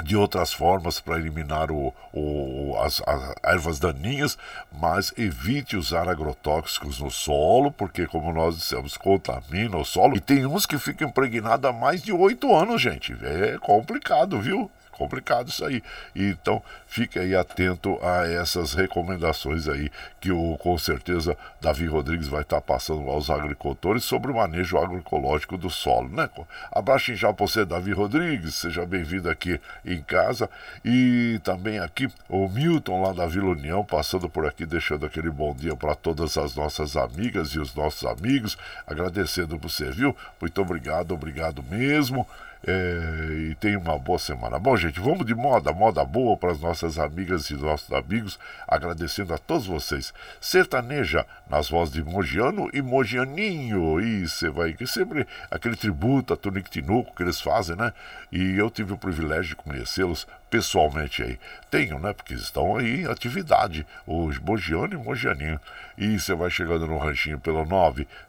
[0.03, 4.38] de outras formas para eliminar o, o, as, as, ervas daninhas,
[4.72, 10.16] mas evite usar agrotóxicos no solo, porque, como nós dissemos, contamina o solo.
[10.16, 13.16] E tem uns que ficam impregnados há mais de oito anos, gente.
[13.22, 14.70] É complicado, viu?
[14.99, 15.82] Complicado isso aí.
[16.14, 19.90] Então, fique aí atento a essas recomendações aí
[20.20, 25.57] que o com certeza Davi Rodrigues vai estar passando aos agricultores sobre o manejo agroecológico
[25.57, 26.28] do solo, né?
[26.72, 30.51] Abraço já para você, Davi Rodrigues, seja bem-vindo aqui em casa
[30.84, 35.55] e também aqui o Milton lá da Vila União passando por aqui deixando aquele bom
[35.55, 40.16] dia para todas as nossas amigas e os nossos amigos, agradecendo você, viu?
[40.40, 42.26] Muito obrigado, obrigado mesmo.
[42.70, 44.58] É, e tenha uma boa semana.
[44.58, 49.32] Bom, gente, vamos de moda, moda boa para as nossas amigas e nossos amigos, agradecendo
[49.32, 50.12] a todos vocês.
[50.38, 53.98] Sertaneja nas vozes de Mogiano e Mogianinho.
[53.98, 57.90] E você vai que sempre aquele tributo a Tunic Tinuco que eles fazem, né?
[58.30, 61.38] E eu tive o privilégio de conhecê-los pessoalmente aí.
[61.70, 62.12] Tenho, né?
[62.12, 65.61] Porque estão aí em atividade, os Mogiano e Mogianinho.
[65.96, 67.64] E você vai chegando no ranchinho pelo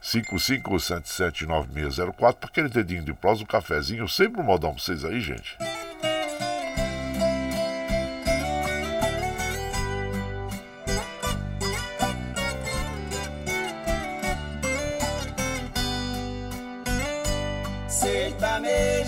[0.02, 5.58] 955779604 para aquele dedinho de prós, um cafezinho, sempre um modão pra vocês aí, gente.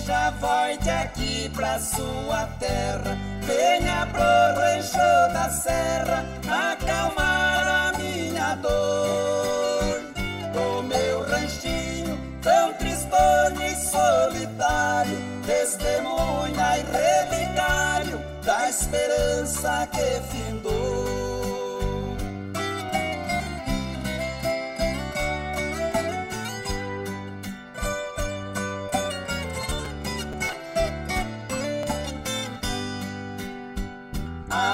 [0.02, 3.18] Sertaneja, volte aqui pra sua terra.
[3.42, 4.22] Venha pro
[4.60, 4.98] rancho
[5.34, 10.02] da serra, acalmar a minha dor.
[10.56, 21.21] O meu ranchinho, tão tristonho e solitário, testemunha e relicário da esperança que findou.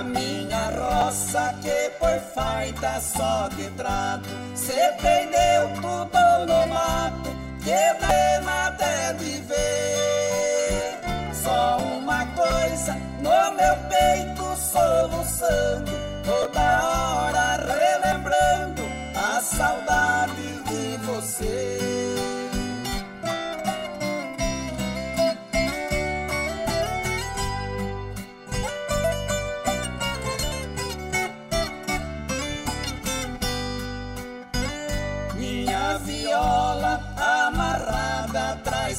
[0.03, 4.29] Minha roça que por faita só de trato.
[4.55, 7.29] Se perdeu tudo no mato
[7.63, 10.99] Que pena até de ver.
[11.33, 15.91] Só uma coisa no meu peito soluçando
[16.23, 18.83] Toda hora relembrando
[19.15, 21.86] a saudade de você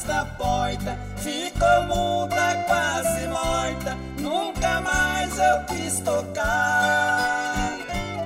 [0.09, 5.31] da porta ficou muda, quase morta, nunca mais
[5.67, 7.77] quis tocar.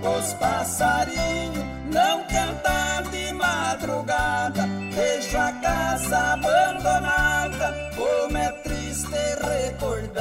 [0.02, 4.66] Os passarinhos não cantam de madrugada,
[4.96, 9.10] deixo a casa abandonada, como é triste
[9.42, 10.13] recordar.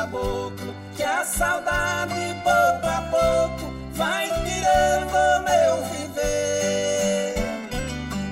[0.00, 7.34] Caboclo Que a saudade pouco a pouco vai tirando meu viver.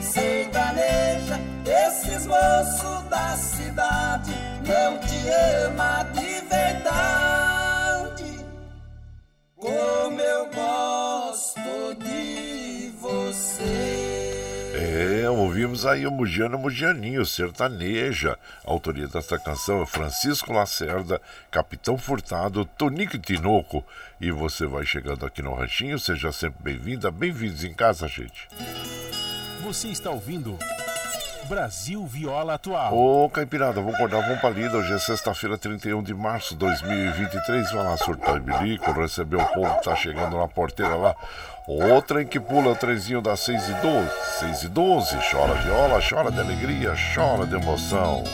[0.01, 4.33] Sertaneja, esses moços da cidade
[4.67, 8.47] Não te ama de verdade.
[9.57, 12.48] Como eu gosto de
[15.59, 18.39] ouvimos aí o Mugiano Mugianinho, sertaneja.
[18.65, 23.85] A autoria desta canção é Francisco Lacerda, Capitão Furtado, Tonico Tinoco.
[24.21, 28.49] E você vai chegando aqui no Ranchinho, seja sempre bem-vinda, bem-vindos em casa, gente.
[29.65, 30.57] Você está ouvindo
[31.49, 32.95] Brasil Viola Atual.
[32.95, 34.77] Ô, Caipirada, vamos acordar, vamos pra lida.
[34.77, 37.73] Hoje é sexta-feira, 31 de março de 2023.
[37.73, 41.17] Vai lá, surtar e bilico, receber o povo que tá chegando na porteira lá.
[41.67, 44.11] Outra em que pula o trenzinho das 6 e 12.
[44.41, 48.25] 6 e 12, chora viola, chora de alegria, chora de emoção.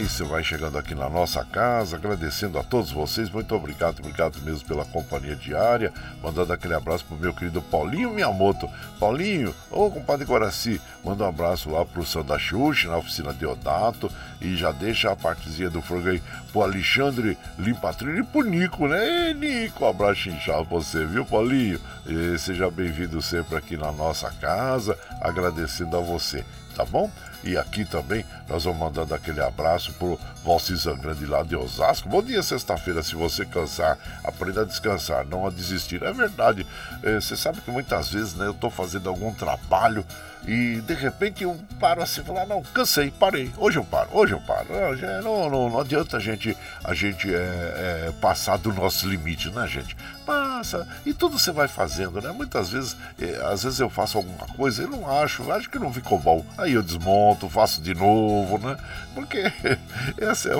[0.00, 4.66] Você vai chegando aqui na nossa casa, agradecendo a todos vocês, muito obrigado, obrigado mesmo
[4.66, 5.92] pela companhia diária,
[6.22, 8.68] mandando aquele abraço pro meu querido Paulinho Miyamoto.
[8.98, 14.10] Paulinho, ô compadre Guaraci, manda um abraço lá pro Sanda Xuxi, na oficina de Odato,
[14.40, 16.22] e já deixa a partezinha do frango aí
[16.52, 19.34] pro Alexandre Limpatrilho e pro Nico, né?
[19.34, 21.80] Nico, um abraço inchado pra você, viu, Paulinho?
[22.06, 26.44] E seja bem-vindo sempre aqui na nossa casa, agradecendo a você,
[26.76, 27.10] tá bom?
[27.44, 32.08] E aqui também nós vamos mandando aquele abraço pro Valci Zangrande lá de Osasco.
[32.08, 33.02] Bom dia, sexta-feira.
[33.02, 36.02] Se você cansar, aprenda a descansar, não a desistir.
[36.02, 36.66] É verdade.
[37.02, 40.04] É, você sabe que muitas vezes né, eu estou fazendo algum trabalho
[40.46, 43.52] e de repente eu paro assim e falo, ah, não, cansei, parei.
[43.58, 44.66] Hoje eu paro, hoje eu paro.
[44.70, 49.50] Não, não, não, não adianta a gente, a gente é, é, passar do nosso limite,
[49.50, 49.94] né, gente?
[50.24, 50.88] Passa.
[51.04, 52.32] E tudo você vai fazendo, né?
[52.32, 55.92] Muitas vezes, é, às vezes eu faço alguma coisa e não acho, acho que não
[55.92, 56.44] ficou bom.
[56.56, 58.74] Aí eu desmonto, faço de novo, né?
[59.14, 59.38] Porque
[60.16, 60.54] esse é,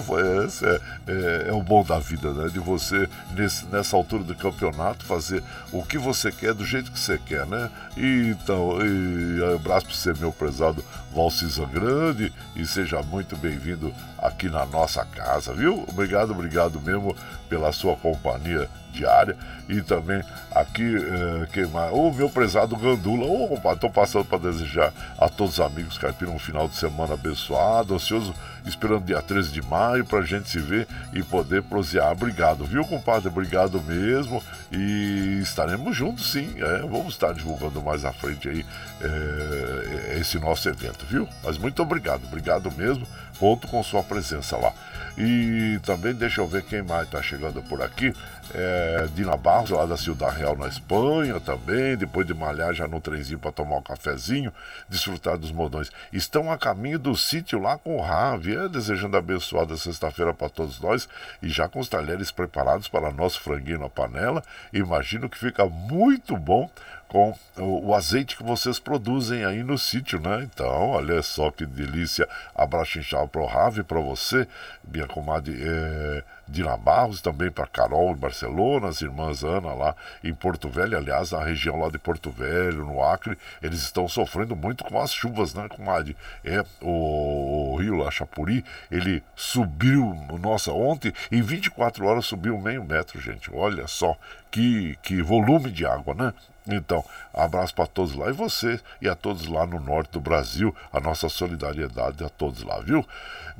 [0.44, 2.50] esse é, é, é, o bom da vida, né?
[2.50, 6.98] De você, nesse, nessa altura do campeonato, fazer o que você quer do jeito que
[6.98, 7.70] você quer, né?
[7.96, 14.48] E, então, e, abraço para você, meu prezado Valcisa Grande, e seja muito bem-vindo aqui
[14.48, 15.84] na nossa casa, viu?
[15.88, 17.14] Obrigado, obrigado mesmo
[17.48, 19.36] pela sua companhia diária
[19.68, 21.92] e também aqui, eh, quem mais?
[21.92, 26.34] O meu prezado Gandula, ô oh, tô passando para desejar a todos os amigos caipiras
[26.34, 28.34] um final de semana abençoado, ansioso,
[28.66, 32.12] esperando dia 13 de maio pra gente se ver e poder prosear.
[32.12, 33.28] Obrigado, viu, compadre?
[33.28, 38.64] Obrigado mesmo e estaremos juntos sim, é, vamos estar divulgando mais à frente aí
[39.00, 41.28] é, esse nosso evento, viu?
[41.42, 43.06] Mas muito obrigado, obrigado mesmo,
[43.38, 44.72] conto com sua presença lá.
[45.16, 48.12] E também deixa eu ver quem mais está chegando por aqui.
[48.54, 51.96] É, Barros, lá da Ciudad Real, na Espanha, também.
[51.96, 54.52] Depois de malhar já no trenzinho para tomar um cafezinho,
[54.88, 55.90] desfrutar dos modões.
[56.12, 60.80] Estão a caminho do sítio lá com o Ravi, é, desejando abençoada sexta-feira para todos
[60.80, 61.08] nós.
[61.42, 64.42] E já com os talheres preparados para nosso franguinho na panela.
[64.72, 66.70] Imagino que fica muito bom
[67.08, 70.42] com o, o, azeite que vocês produzem aí no sítio, né?
[70.44, 72.28] Então, olha só que delícia.
[72.54, 74.46] Abraço inchado para o Rave, para você,
[74.86, 80.34] minha comadre é, Dina Barros, também para Carol em Barcelona, as irmãs Ana lá em
[80.34, 84.84] Porto Velho, aliás, na região lá de Porto Velho, no Acre, eles estão sofrendo muito
[84.84, 86.14] com as chuvas, né, comadre?
[86.44, 92.84] É, o, o rio lá, Chapuri, ele subiu, nossa, ontem, em 24 horas subiu meio
[92.84, 93.50] metro, gente.
[93.52, 94.14] Olha só
[94.50, 96.34] que, que volume de água, né?
[96.68, 97.02] Então,
[97.32, 101.00] abraço para todos lá e você e a todos lá no norte do Brasil, a
[101.00, 103.04] nossa solidariedade a todos lá, viu?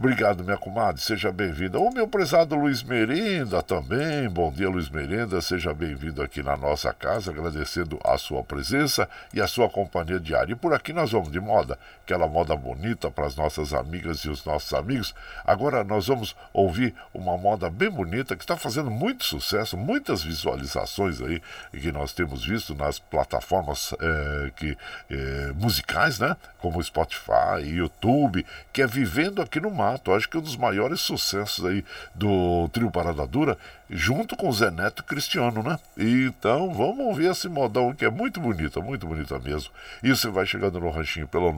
[0.00, 1.80] Obrigado, minha comadre, seja bem-vinda.
[1.80, 6.94] O meu prezado Luiz Merenda também, bom dia, Luiz Merenda, seja bem-vindo aqui na nossa
[6.94, 10.52] casa, agradecendo a sua presença e a sua companhia diária.
[10.52, 14.28] E por aqui nós vamos de moda, aquela moda bonita para as nossas amigas e
[14.28, 15.12] os nossos amigos.
[15.44, 21.20] Agora nós vamos ouvir uma moda bem bonita que está fazendo muito sucesso, muitas visualizações
[21.20, 21.42] aí
[21.72, 24.78] que nós temos visto nas plataformas é, que,
[25.10, 26.36] é, musicais, né?
[26.58, 30.12] Como Spotify, YouTube, que é Vivendo Aqui no Mato.
[30.12, 31.82] Acho que é um dos maiores sucessos aí
[32.14, 33.56] do trio Parada Dura,
[33.88, 35.78] junto com Zé Neto Cristiano, né?
[35.96, 39.70] Então vamos ouvir esse modão que é muito bonita, muito bonita mesmo.
[40.02, 41.52] E você vai chegando no ranchinho pelo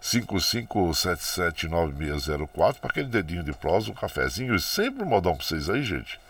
[0.00, 5.82] 955779604 para aquele dedinho de prosa, um cafezinho e sempre um modão para vocês aí,
[5.82, 6.20] gente.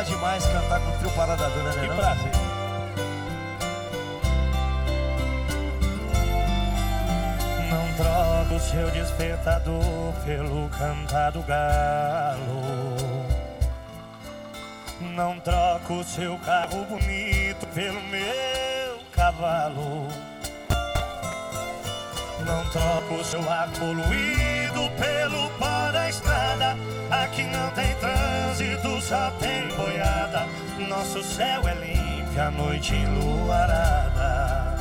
[0.00, 1.86] Honra demais cantar com o trio Parada Dura, né?
[1.86, 2.32] Que prazer.
[7.68, 12.96] Não troca o seu despertador pelo cantar do galo.
[15.02, 20.08] Não troca o seu carro bonito pelo meu cavalo.
[22.50, 26.76] Não troca o seu ar poluído pelo pó da estrada.
[27.08, 30.48] Aqui não tem trânsito, só tem boiada.
[30.88, 34.76] Nosso céu é limpo, a noite enluarada.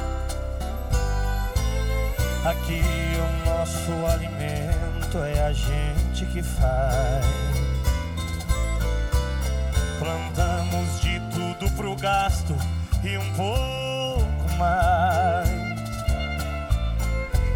[2.44, 2.82] Aqui
[3.20, 7.26] o nosso alimento é a gente que faz.
[10.00, 12.56] Plantamos de tudo pro gasto
[13.04, 15.69] e um pouco mais.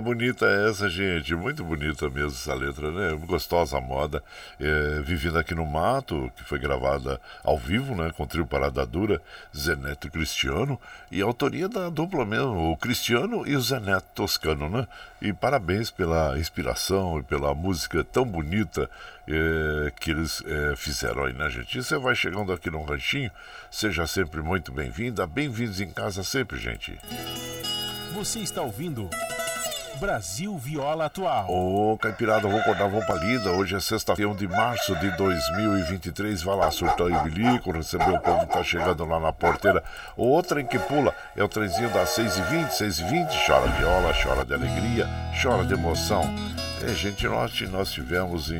[0.00, 1.34] Bonita é essa, gente.
[1.34, 3.18] Muito bonita mesmo essa letra, né?
[3.26, 4.22] Gostosa a moda.
[4.58, 8.10] É, Vivendo aqui no Mato, que foi gravada ao vivo, né?
[8.16, 9.20] Com o trio Parada Dura,
[9.56, 10.80] Zé Neto e Cristiano.
[11.10, 14.86] E a autoria da dupla mesmo, o Cristiano e o Zé Neto Toscano, né?
[15.20, 18.88] E parabéns pela inspiração e pela música tão bonita
[19.28, 21.78] é, que eles é, fizeram aí, né, gente?
[21.78, 23.30] E você vai chegando aqui no Ranchinho,
[23.70, 25.26] seja sempre muito bem-vinda.
[25.26, 26.98] Bem-vindos em casa sempre, gente.
[28.14, 29.08] Você está ouvindo
[30.00, 31.46] Brasil Viola Atual.
[31.50, 33.50] Ô, Caipirada, vou acordar, vou pra lida.
[33.50, 36.42] Hoje é sexta-feira, 1 de março de 2023.
[36.42, 39.84] Vai lá, surtar e bilico, receber o povo que tá chegando lá na porteira.
[40.16, 43.46] O outro em que pula é o trenzinho das 6h20, 6h20.
[43.46, 45.06] Chora viola, chora de alegria,
[45.42, 46.24] chora de emoção.
[46.82, 48.50] É, gente, nós, nós tivemos,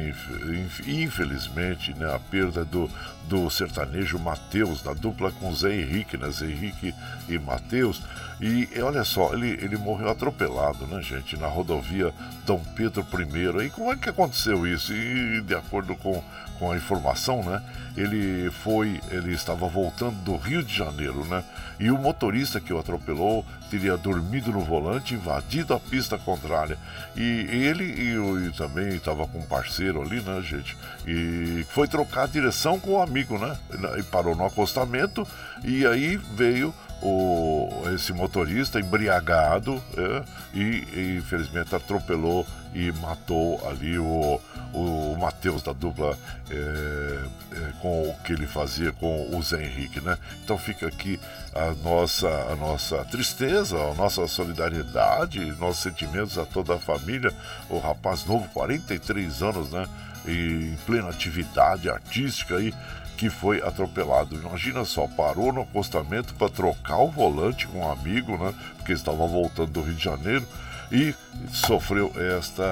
[0.86, 2.90] infelizmente, né, a perda do,
[3.24, 6.30] do sertanejo Mateus, da dupla com Zé Henrique, né?
[6.30, 6.94] Zé Henrique
[7.26, 8.02] e Mateus.
[8.40, 12.12] E olha só, ele, ele morreu atropelado, né, gente, na rodovia
[12.46, 13.66] Dom Pedro I.
[13.66, 14.94] E como é que aconteceu isso?
[14.94, 16.22] E de acordo com,
[16.58, 17.62] com a informação, né,
[17.94, 21.44] ele foi, ele estava voltando do Rio de Janeiro, né?
[21.78, 26.78] E o motorista que o atropelou teria dormido no volante, invadido a pista contrária.
[27.16, 30.76] E ele e, e também estava com um parceiro ali, né, gente?
[31.06, 33.56] E foi trocar a direção com o amigo, né?
[33.98, 35.26] E parou no acostamento
[35.64, 40.24] e aí veio o, esse motorista embriagado é,
[40.54, 44.40] e, infelizmente atropelou e matou ali o,
[44.72, 46.16] o, o Matheus da dupla
[46.50, 50.16] é, é, com o que ele fazia com o Zé Henrique, né?
[50.44, 51.18] Então fica aqui
[51.54, 57.32] a nossa, a nossa tristeza, a nossa solidariedade, nossos sentimentos a toda a família.
[57.68, 59.86] O rapaz novo, 43 anos, né?
[60.26, 62.74] E em plena atividade artística aí
[63.20, 64.34] que foi atropelado.
[64.34, 68.54] Imagina só, parou no acostamento para trocar o volante com um amigo, né?
[68.78, 70.46] Porque estava voltando do Rio de Janeiro
[70.90, 71.14] e
[71.52, 72.64] sofreu esta,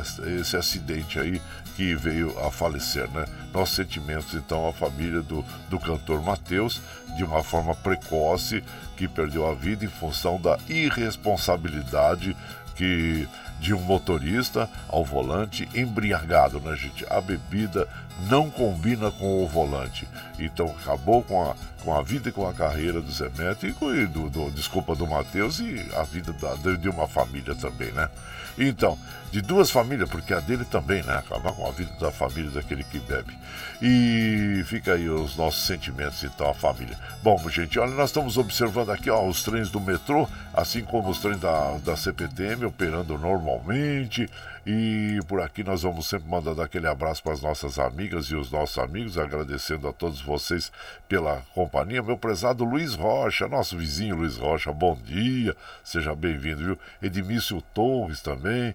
[0.00, 1.38] esta, esse acidente aí
[1.76, 3.26] que veio a falecer, né?
[3.52, 6.80] Nossos sentimentos então à família do, do cantor Matheus,
[7.18, 8.64] de uma forma precoce,
[8.96, 12.34] que perdeu a vida em função da irresponsabilidade
[12.74, 13.28] que
[13.60, 17.04] de um motorista ao volante embriagado, né, gente?
[17.10, 17.86] A bebida
[18.28, 20.08] não combina com o volante.
[20.38, 21.54] Então acabou com a,
[21.84, 25.60] com a vida e com a carreira do Neto e do, do, desculpa, do Matheus
[25.60, 28.08] e a vida da, de uma família também, né?
[28.58, 28.98] Então,
[29.30, 31.14] de duas famílias, porque a dele também, né?
[31.14, 33.36] Acabar com a vida da família daquele que bebe.
[33.80, 36.98] E fica aí os nossos sentimentos, então, a família.
[37.22, 41.20] Bom, gente, olha, nós estamos observando aqui ó, os trens do metrô, assim como os
[41.20, 44.28] trens da, da CPTM operando normalmente.
[44.66, 48.50] E por aqui nós vamos sempre mandando aquele abraço para as nossas amigas e os
[48.50, 50.70] nossos amigos, agradecendo a todos vocês
[51.08, 52.02] pela companhia.
[52.02, 56.78] Meu prezado Luiz Rocha, nosso vizinho Luiz Rocha, bom dia, seja bem-vindo, viu?
[57.00, 58.74] Edmício Torres também,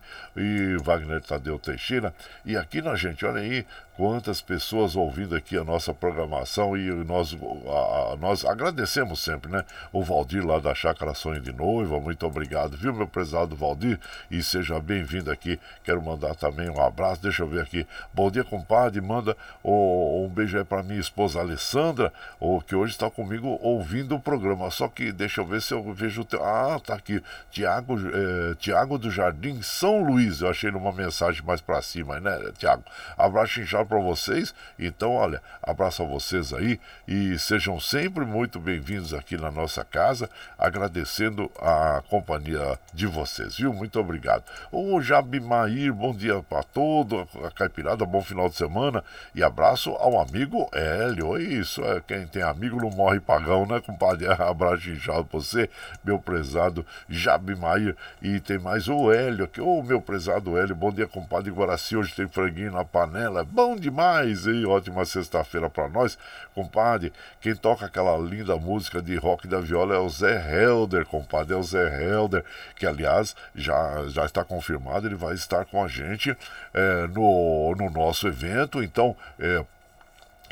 [0.83, 2.13] Wagner Tadeu Teixeira.
[2.45, 3.65] E aqui na gente, olha aí,
[3.97, 9.63] quantas pessoas ouvindo aqui a nossa programação e nós, a, a, nós agradecemos sempre, né?
[9.91, 13.99] O Valdir lá da Chácara Sonho de Noiva, muito obrigado, viu, meu prezado Valdir?
[14.29, 15.59] E seja bem-vindo aqui.
[15.83, 17.87] Quero mandar também um abraço, deixa eu ver aqui.
[18.13, 18.99] Bom dia, compadre.
[18.99, 24.15] Manda oh, um beijo aí para minha esposa Alessandra, oh, que hoje está comigo ouvindo
[24.15, 24.69] o programa.
[24.71, 26.43] Só que deixa eu ver se eu vejo o teu.
[26.43, 27.21] Ah, tá aqui.
[27.49, 30.41] Tiago, eh, Tiago do Jardim São Luís.
[30.41, 32.83] Eu achei numa mensagem mais para cima, né, Tiago?
[33.17, 34.53] Abraço inchado para vocês.
[34.77, 40.29] Então, olha, abraço a vocês aí e sejam sempre muito bem-vindos aqui na nossa casa,
[40.57, 43.73] agradecendo a companhia de vocês, viu?
[43.73, 44.43] Muito obrigado.
[44.71, 50.19] O Jabimair, bom dia para todo, a Caipirada, bom final de semana e abraço ao
[50.19, 51.37] amigo Hélio.
[51.37, 54.27] Isso, é quem tem amigo não morre pagão, né, compadre?
[54.45, 55.69] Abraço inchado pra você,
[56.03, 57.95] meu prezado Jabimair.
[58.21, 61.95] E tem mais o Hélio aqui, ô meu prezado Hélio, bom dia, compadre Guaraci.
[61.95, 64.65] Hoje tem franguinho na panela, bom demais, hein?
[64.65, 66.17] Ótima sexta-feira para nós,
[66.53, 67.11] compadre.
[67.41, 71.53] Quem toca aquela linda música de rock da viola é o Zé Helder, compadre.
[71.53, 72.43] É o Zé Helder,
[72.75, 76.35] que aliás já, já está confirmado, ele vai estar com a gente
[76.73, 78.83] é, no, no nosso evento.
[78.83, 79.63] Então, é,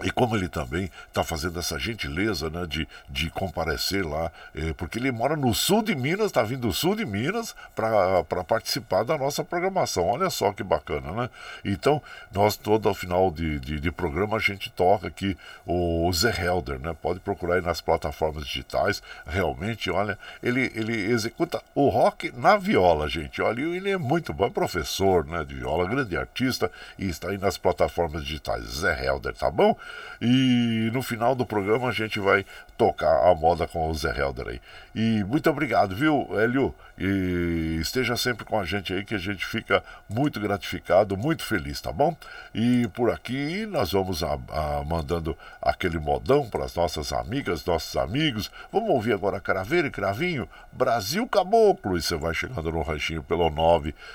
[0.01, 4.97] e como ele também está fazendo essa gentileza né, de, de comparecer lá, eh, porque
[4.97, 9.17] ele mora no sul de Minas, está vindo do sul de Minas para participar da
[9.17, 10.07] nossa programação.
[10.07, 11.29] Olha só que bacana, né?
[11.63, 16.33] Então, nós todo ao final de, de, de programa a gente toca aqui o Zé
[16.43, 16.95] Helder, né?
[16.99, 19.03] Pode procurar aí nas plataformas digitais.
[19.27, 23.41] Realmente, olha, ele, ele executa o rock na viola, gente.
[23.41, 27.37] Olha, ele é muito bom, é professor né, de viola, grande artista e está aí
[27.37, 28.63] nas plataformas digitais.
[28.63, 29.77] Zé Helder, tá bom?
[30.21, 32.45] E no final do programa a gente vai
[32.83, 34.59] tocar a moda com o Zé Helder aí.
[34.93, 36.75] E muito obrigado, viu, Hélio?
[36.97, 41.79] E esteja sempre com a gente aí que a gente fica muito gratificado, muito feliz,
[41.79, 42.13] tá bom?
[42.53, 47.95] E por aqui nós vamos a, a, mandando aquele modão para as nossas amigas, nossos
[47.95, 48.51] amigos.
[48.71, 51.97] Vamos ouvir agora Craveira e Cravinho, Brasil Caboclo.
[51.97, 53.49] E você vai chegando no ranchinho pelo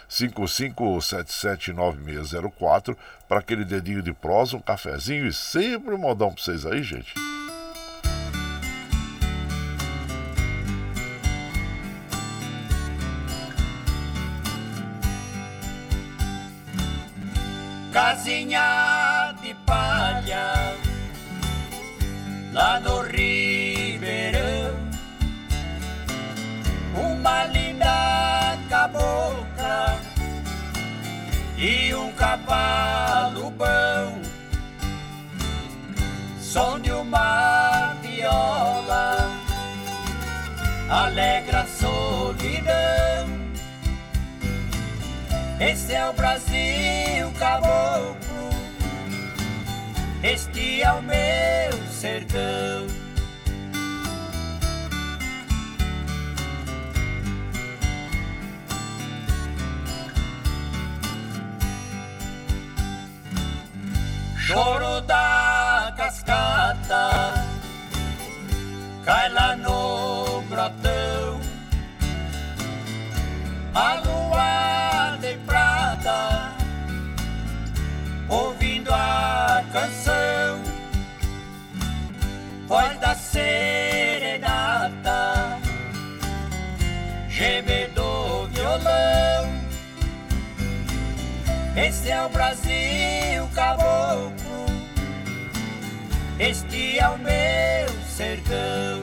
[0.08, 2.94] 955779604
[3.26, 7.14] para aquele dedinho de prosa, um cafezinho e sempre um modão para vocês aí, gente.
[17.92, 20.74] Casinha de palha
[22.52, 24.74] lá no Ribeirão,
[26.94, 29.28] uma linda cabocla
[32.18, 34.22] cavalo bom,
[36.40, 39.30] som de uma viola,
[40.90, 43.17] alegra a solidão.
[45.60, 48.50] Esse é o Brasil caboclo,
[50.22, 52.86] este é o meu sertão.
[64.48, 67.44] choro da cascata
[69.04, 71.40] cai lá no grotão.
[73.74, 73.96] A
[96.38, 99.02] este é o meu sertão.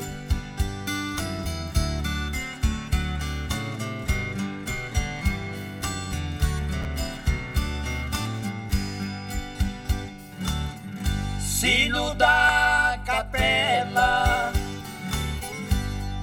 [11.40, 14.54] Sino da capela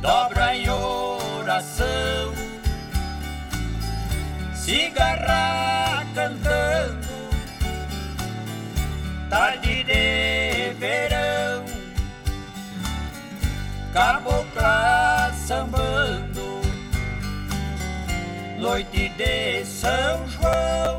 [0.00, 2.32] dobra em oração,
[4.54, 7.08] cigarra cantando,
[9.28, 10.41] tarde de
[10.92, 11.64] verão,
[13.94, 16.60] cabocla sambando,
[18.58, 20.98] noite de São João.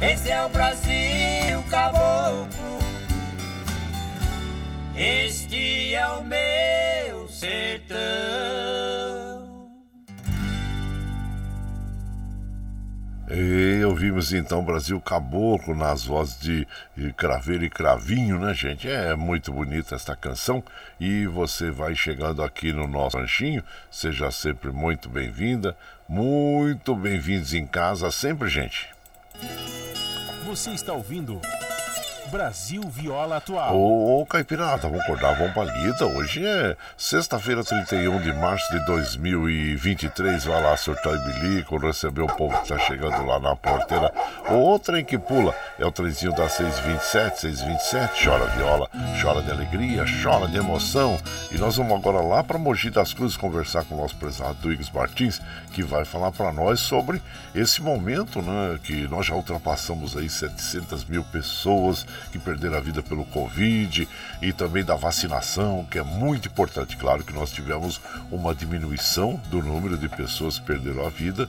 [0.00, 2.78] Esse é o Brasil caboclo,
[4.96, 8.49] este é o meu sertão.
[13.42, 16.66] E ouvimos então Brasil Caboclo nas vozes de
[17.16, 18.86] Craveiro e Cravinho, né, gente?
[18.86, 20.62] É muito bonita esta canção
[21.00, 25.74] e você vai chegando aqui no nosso ranchinho, seja sempre muito bem-vinda,
[26.06, 28.90] muito bem-vindos em casa sempre, gente.
[30.44, 31.40] Você está ouvindo
[32.30, 33.76] Brasil Viola Atual.
[33.76, 36.06] Ô, ô Caipirada, vamos acordar, vamos pra lida.
[36.06, 40.44] Hoje é sexta-feira, 31 de março de 2023.
[40.44, 44.12] Vai lá, surtar e bilico, receber o povo que tá chegando lá na porteira.
[44.48, 48.24] O trem que pula é o trenzinho da 627, 627.
[48.24, 48.88] Chora viola,
[49.20, 51.18] chora de alegria, chora de emoção.
[51.50, 54.90] E nós vamos agora lá para Mogi das Cruzes conversar com o nosso prezado Duígues
[54.90, 55.40] Martins,
[55.72, 57.20] que vai falar para nós sobre
[57.54, 63.02] esse momento, né, que nós já ultrapassamos aí 700 mil pessoas que perderam a vida
[63.02, 64.08] pelo Covid
[64.40, 66.96] e também da vacinação, que é muito importante.
[66.96, 68.00] Claro que nós tivemos
[68.30, 71.48] uma diminuição do número de pessoas que perderam a vida,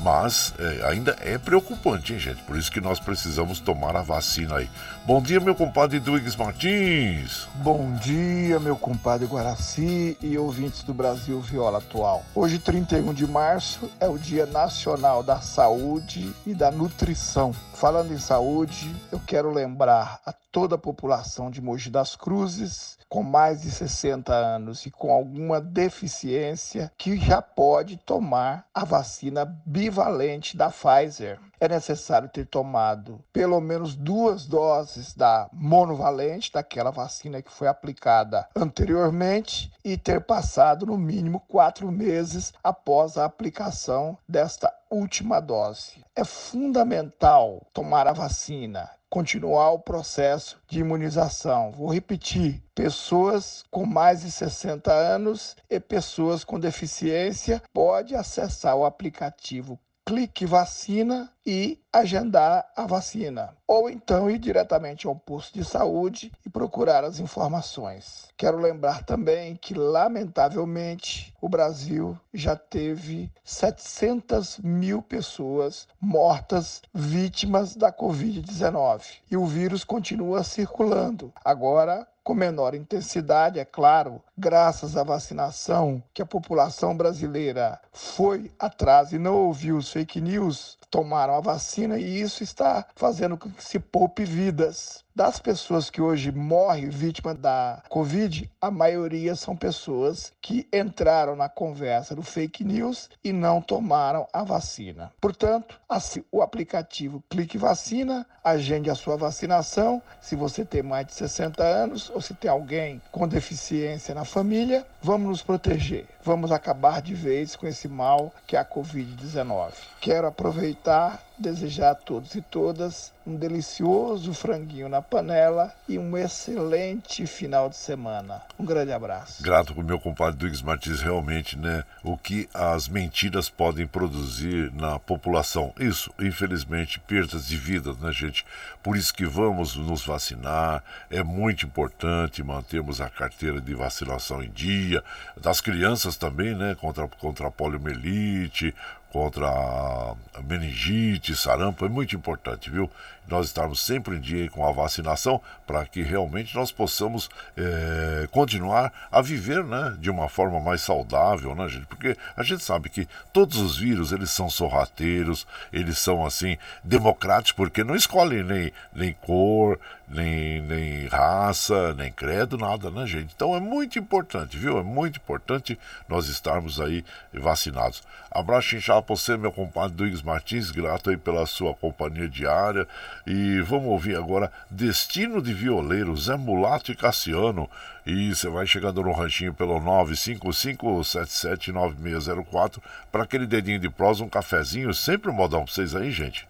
[0.00, 2.42] mas é, ainda é preocupante, hein, gente?
[2.42, 4.70] Por isso que nós precisamos tomar a vacina aí.
[5.10, 7.48] Bom dia, meu compadre Duígues Martins.
[7.56, 12.24] Bom dia, meu compadre Guaraci e ouvintes do Brasil Viola Atual.
[12.32, 17.52] Hoje, 31 de março, é o Dia Nacional da Saúde e da Nutrição.
[17.74, 23.24] Falando em saúde, eu quero lembrar a toda a população de Mogi das Cruzes com
[23.24, 30.56] mais de 60 anos e com alguma deficiência que já pode tomar a vacina bivalente
[30.56, 31.40] da Pfizer.
[31.60, 38.48] É necessário ter tomado pelo menos duas doses da monovalente, daquela vacina que foi aplicada
[38.56, 46.02] anteriormente, e ter passado no mínimo quatro meses após a aplicação desta última dose.
[46.16, 51.72] É fundamental tomar a vacina continuar o processo de imunização.
[51.72, 58.84] Vou repetir: pessoas com mais de 60 anos e pessoas com deficiência podem acessar o
[58.84, 59.78] aplicativo
[60.10, 63.56] clique vacina e agendar a vacina.
[63.64, 68.26] Ou então ir diretamente ao posto de saúde e procurar as informações.
[68.36, 77.92] Quero lembrar também que, lamentavelmente, o Brasil já teve 700 mil pessoas mortas vítimas da
[77.92, 81.32] Covid-19 e o vírus continua circulando.
[81.44, 89.12] Agora, com menor intensidade, é claro, graças à vacinação que a população brasileira foi atrás.
[89.12, 93.62] E não ouviu os fake news, tomaram a vacina e isso está fazendo com que
[93.62, 95.04] se poupe vidas.
[95.14, 101.48] Das pessoas que hoje morrem vítimas da Covid, a maioria são pessoas que entraram na
[101.48, 105.12] conversa do fake news e não tomaram a vacina.
[105.20, 110.00] Portanto, assim, o aplicativo Clique Vacina, agende a sua vacinação.
[110.20, 114.86] Se você tem mais de 60 anos ou se tem alguém com deficiência na família,
[115.02, 116.06] vamos nos proteger.
[116.22, 119.72] Vamos acabar de vez com esse mal que é a Covid-19.
[120.00, 126.16] Quero aproveitar aproveitar, desejar a todos e todas um delicioso franguinho na panela e um
[126.16, 128.42] excelente final de semana.
[128.58, 129.42] Um grande abraço.
[129.42, 131.84] Grato com o meu compadre Duígues Martins, realmente, né?
[132.02, 135.72] O que as mentiras podem produzir na população.
[135.78, 138.44] Isso, infelizmente, perdas de vidas, né, gente?
[138.82, 140.82] Por isso que vamos nos vacinar.
[141.10, 145.04] É muito importante mantermos a carteira de vacinação em dia.
[145.40, 146.74] Das crianças também, né?
[146.74, 148.74] Contra, contra a poliomielite,
[149.12, 152.90] contra a meningite, sarampo, é muito importante, viu?
[153.28, 158.92] Nós estarmos sempre em dia com a vacinação para que realmente nós possamos é, continuar
[159.10, 161.86] a viver, né, de uma forma mais saudável, né, gente?
[161.86, 167.52] Porque a gente sabe que todos os vírus, eles são sorrateiros, eles são, assim, democráticos,
[167.52, 169.78] porque não escolhem nem, nem cor,
[170.10, 173.32] nem, nem raça, nem credo, nada, né, gente?
[173.34, 174.78] Então é muito importante, viu?
[174.78, 178.02] É muito importante nós estarmos aí vacinados.
[178.30, 182.86] Abraço inchado para você, meu compadre Duígues Martins, grato aí pela sua companhia diária.
[183.26, 187.68] E vamos ouvir agora Destino de Violeiro, Zé Mulato e Cassiano.
[188.06, 192.78] E você vai chegando no ranchinho pelo 955779604
[193.12, 196.48] para aquele dedinho de prosa, um cafezinho, sempre um modão para vocês aí, gente.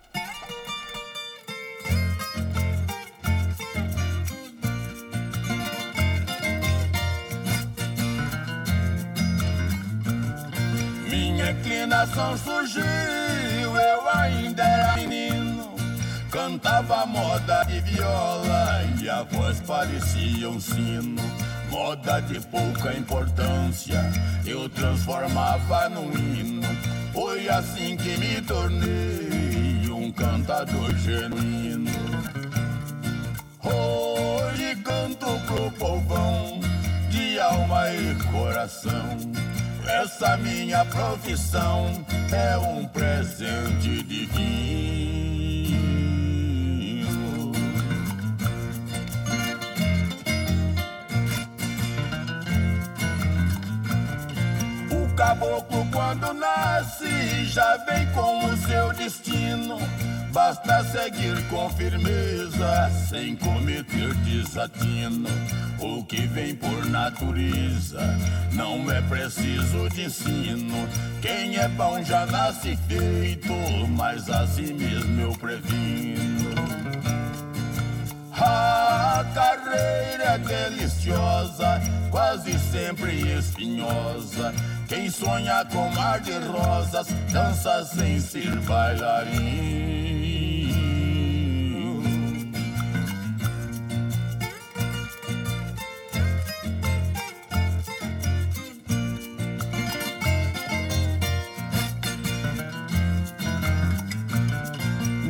[11.50, 15.09] inclinação surgiu, eu ainda era.
[16.50, 21.22] Cantava moda de viola e a voz parecia um sino.
[21.70, 24.02] Moda de pouca importância,
[24.44, 26.66] eu transformava num hino.
[27.12, 31.92] Foi assim que me tornei um cantador genuíno.
[33.62, 36.60] Hoje canto pro povão
[37.10, 39.18] de alma e coração
[39.86, 45.29] essa minha profissão é um presente divino.
[55.20, 59.78] Caboclo, quando nasce, já vem com o seu destino.
[60.32, 65.28] Basta seguir com firmeza, sem cometer desatino.
[65.78, 68.00] O que vem por natureza
[68.52, 70.88] não é preciso de ensino.
[71.20, 73.52] Quem é bom já nasce feito,
[73.88, 76.54] mas assim mesmo eu previno.
[78.32, 81.78] A carreira é deliciosa,
[82.10, 84.54] quase sempre espinhosa.
[84.90, 89.22] Quem sonha com mar de rosas, dança sem ser bailarino.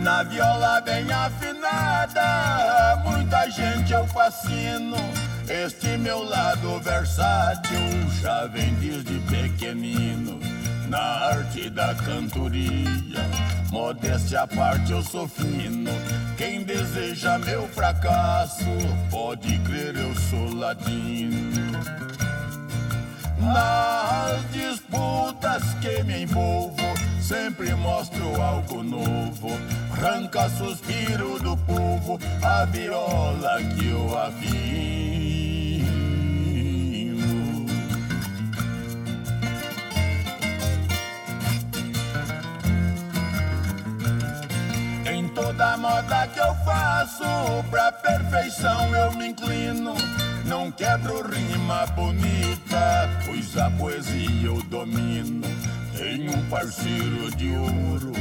[0.02, 4.96] Na viola bem afinada, muita gente eu fascino.
[5.50, 7.80] Este meu lado versátil
[8.22, 10.38] já vem desde pequenino.
[10.88, 13.20] Na arte da cantoria,
[13.72, 15.90] modéstia à parte eu sou fino.
[16.36, 18.64] Quem deseja meu fracasso,
[19.10, 21.80] pode crer eu sou ladino.
[23.40, 29.50] Nas disputas que me envolvo, sempre mostro algo novo.
[29.90, 35.19] Arranca suspiro do povo, a viola que eu afino.
[45.40, 47.24] Toda moda que eu faço,
[47.70, 49.94] pra perfeição eu me inclino.
[50.44, 55.46] Não quebro rima bonita, pois a poesia eu domino.
[55.96, 58.12] Tenho um parceiro de ouro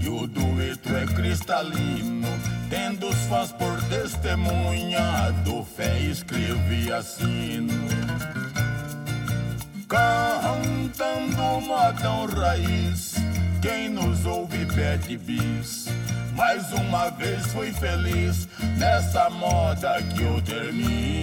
[0.00, 2.28] e o dueto é cristalino.
[2.68, 7.86] Tendo os fãs por testemunha, do fé escrevo e assino.
[9.88, 13.14] Cantando modão raiz,
[13.62, 15.86] quem nos ouve pede bis.
[16.36, 21.16] Mais uma vez fui feliz nessa moda que eu termino.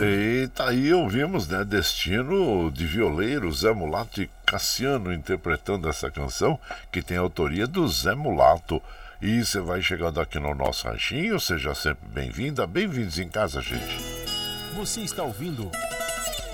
[0.00, 1.64] E tá aí ouvimos, né?
[1.64, 6.58] Destino de Violeiro, Zé Mulato e Cassiano interpretando essa canção
[6.92, 8.80] que tem a autoria do Zé Mulato.
[9.20, 13.96] E você vai chegando aqui no nosso ranchinho, seja sempre bem-vinda, bem-vindos em casa, gente.
[14.76, 15.70] Você está ouvindo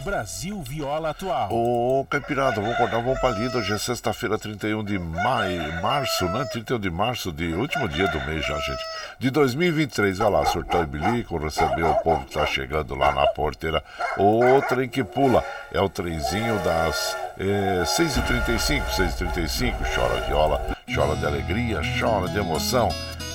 [0.01, 1.53] Brasil Viola Atual.
[1.53, 3.59] Ô, Caipirada, vamos acordar, vamos pra lida.
[3.59, 6.45] Hoje é sexta-feira, 31 de maio, março, né?
[6.51, 8.83] 31 de março, de último dia do mês já, gente.
[9.19, 13.27] De 2023, vai lá, surtou e bilico, recebeu o povo que tá chegando lá na
[13.29, 13.83] porteira.
[14.17, 21.27] O trem que pula é o trenzinho das é, 6h35, 6h35, chora viola, chora de
[21.27, 22.89] alegria, chora de emoção.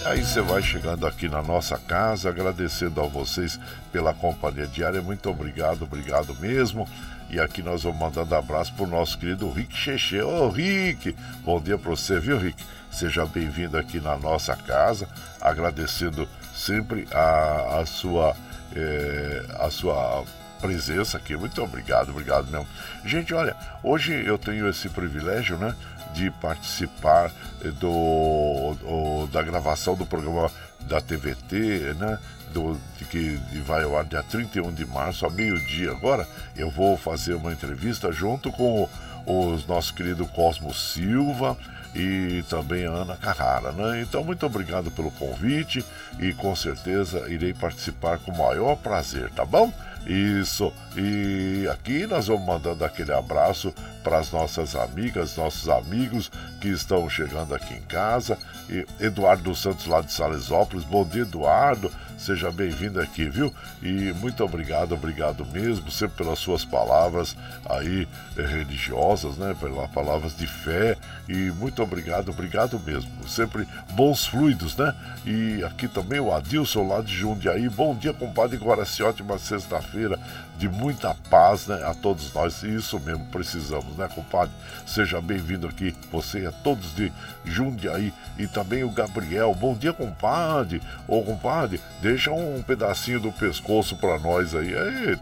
[0.06, 3.60] Aí você vai chegando aqui na nossa casa, agradecendo a vocês
[3.91, 5.01] pela companhia diária.
[5.01, 6.88] Muito obrigado, obrigado mesmo.
[7.28, 10.22] E aqui nós vamos mandando abraço pro nosso querido Rick Cheche.
[10.22, 12.64] Ô Rick, bom dia para você, viu Rick?
[12.91, 15.10] Seja bem-vindo aqui na nossa casa,
[15.41, 18.36] agradecendo sempre a, a sua
[18.76, 20.24] é, a sua
[20.62, 21.36] presença aqui.
[21.36, 22.68] Muito obrigado, obrigado mesmo.
[23.03, 25.76] Gente, olha, hoje eu tenho esse privilégio, né?
[26.16, 27.32] De participar
[27.63, 30.49] eh, do, do, da gravação do programa
[30.82, 32.18] da TVT, né?
[32.53, 36.26] Do, de que vai ao ar dia 31 de março, a meio-dia agora.
[36.55, 38.89] Eu vou fazer uma entrevista junto com
[39.26, 41.57] o, nosso querido Cosmo Silva
[41.93, 44.01] e também a Ana Carrara, né?
[44.01, 45.84] Então, muito obrigado pelo convite
[46.20, 49.74] e com certeza irei participar com o maior prazer, tá bom?
[50.06, 50.72] Isso.
[50.95, 56.32] E aqui nós vamos mandando aquele abraço para as nossas amigas, nossos amigos
[56.62, 58.38] que estão chegando aqui em casa.
[58.70, 60.84] E Eduardo Santos lá de Salesópolis.
[60.84, 61.91] Bom dia, Eduardo.
[62.18, 63.53] Seja bem-vindo aqui, viu?
[63.84, 67.36] E muito obrigado, obrigado mesmo, sempre pelas suas palavras
[67.70, 68.07] aí
[68.38, 69.55] eh, religiosas, né?
[69.59, 70.97] Pelas palavras de fé.
[71.28, 73.11] E muito obrigado, obrigado mesmo.
[73.28, 74.95] Sempre bons fluidos, né?
[75.26, 77.68] E aqui também o Adilson lá de Jundiaí.
[77.70, 79.03] Bom dia, compadre Guaraci.
[79.03, 80.20] Ótima sexta-feira
[80.58, 81.84] de muita paz, né?
[81.86, 82.64] A todos nós.
[82.64, 84.53] E isso mesmo precisamos, né, compadre?
[84.86, 87.12] Seja bem-vindo aqui, você a todos de
[87.43, 88.14] Jundiaí.
[88.38, 89.53] E também o Gabriel.
[89.53, 90.82] Bom dia, compadre.
[91.08, 94.74] Ô, compadre, deixa um pedacinho do pescoço para nós aí.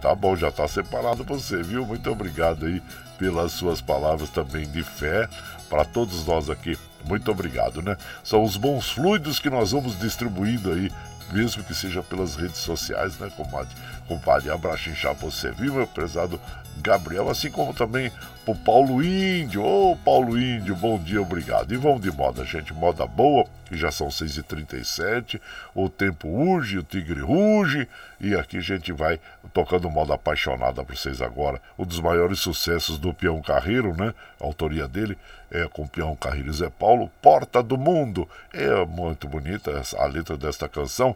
[0.02, 1.86] Tá bom, já tá separado você, viu?
[1.86, 2.82] Muito obrigado aí
[3.18, 5.28] pelas suas palavras também de fé
[5.70, 6.78] para todos nós aqui.
[7.06, 7.98] Muito obrigado, né?
[8.24, 10.92] São os bons fluidos que nós vamos distribuindo aí
[11.32, 13.74] mesmo que seja pelas redes sociais, né, compadre?
[14.08, 16.40] Compadre, abraço inchar você, viu, meu prezado
[16.82, 18.12] Gabriel, assim como também
[18.46, 19.64] o Paulo Índio.
[19.64, 21.74] Ô, oh, Paulo Índio, bom dia, obrigado.
[21.74, 25.40] E vamos de moda, gente, moda boa, que já são 6h37,
[25.74, 27.88] o tempo urge, o tigre ruge,
[28.20, 29.20] e aqui a gente vai
[29.54, 31.62] tocando moda apaixonada para vocês agora.
[31.78, 34.14] Um dos maiores sucessos do Peão Carreiro, né?
[34.40, 35.18] A autoria dele
[35.50, 38.28] é com o Peão Carreiro Zé Paulo, Porta do Mundo.
[38.52, 41.16] É muito bonita a letra desta canção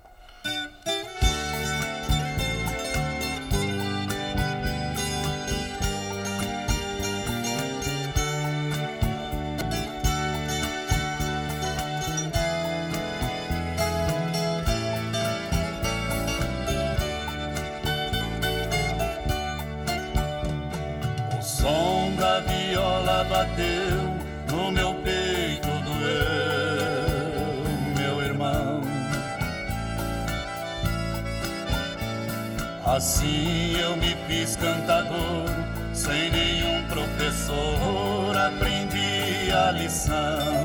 [33.21, 35.45] Assim eu me fiz cantador,
[35.93, 40.63] sem nenhum professor, aprendi a lição.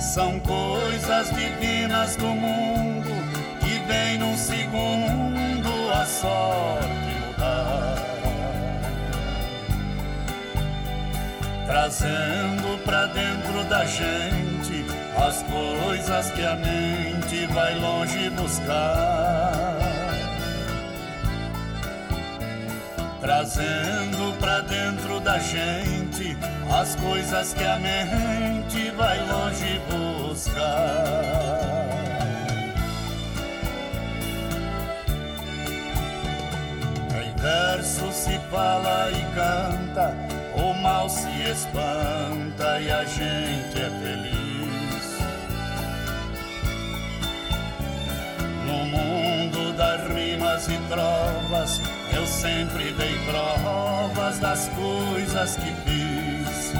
[0.00, 3.08] São coisas divinas do mundo
[3.60, 6.88] que vem num segundo a sorte
[7.24, 7.94] mudar.
[11.66, 14.47] trazendo pra dentro da gente
[15.28, 19.76] as coisas que a mente vai longe buscar.
[23.20, 26.34] Trazendo pra dentro da gente
[26.70, 30.64] as coisas que a mente vai longe buscar.
[37.22, 40.14] Em verso se fala e canta
[40.56, 44.37] o mal se espanta e a gente é feliz.
[48.78, 51.80] No mundo das rimas e trovas,
[52.14, 56.72] eu sempre dei provas das coisas que fiz.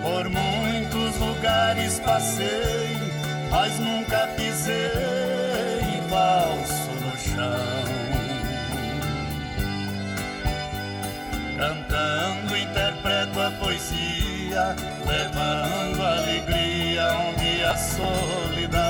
[0.00, 2.96] Por muitos lugares passei,
[3.50, 7.82] mas nunca pisei falso no chão.
[11.58, 16.01] Cantando interpreto a poesia, levando
[17.72, 18.82] a solidão.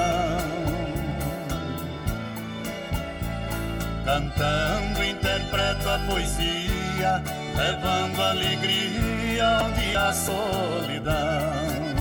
[4.04, 7.22] Cantando interpreto a poesia,
[7.56, 11.91] levando alegria onde há solidão.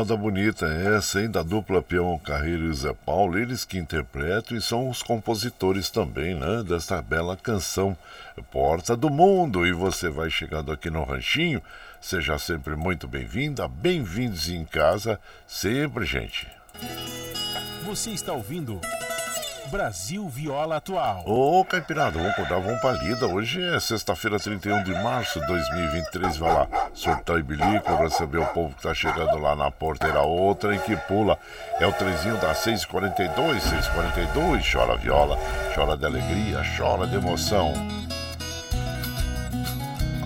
[0.00, 1.30] Moda bonita essa, hein?
[1.30, 6.34] Da dupla Peão Carreiro e Zé Paulo, eles que interpretam e são os compositores também,
[6.34, 6.62] né?
[6.66, 7.94] Desta bela canção
[8.50, 9.66] Porta do Mundo.
[9.66, 11.60] E você vai chegando aqui no Ranchinho,
[12.00, 16.48] seja sempre muito bem-vinda, bem-vindos em casa, sempre, gente.
[17.84, 18.80] Você está ouvindo
[19.70, 21.22] Brasil Viola Atual.
[21.24, 23.26] Ô, Caipirada, vamos acordar, vamos pra lida.
[23.26, 26.36] Hoje é sexta-feira, 31 de março de 2023.
[26.38, 30.22] Vai lá, sortar e bilico, receber o povo que tá chegando lá na porteira.
[30.22, 31.38] Outra em que pula
[31.78, 34.72] é o trezinho da 642, 642.
[34.72, 35.38] Chora viola,
[35.72, 37.72] chora de alegria, chora de emoção.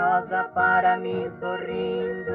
[0.00, 2.32] Rosa para mim sorrindo,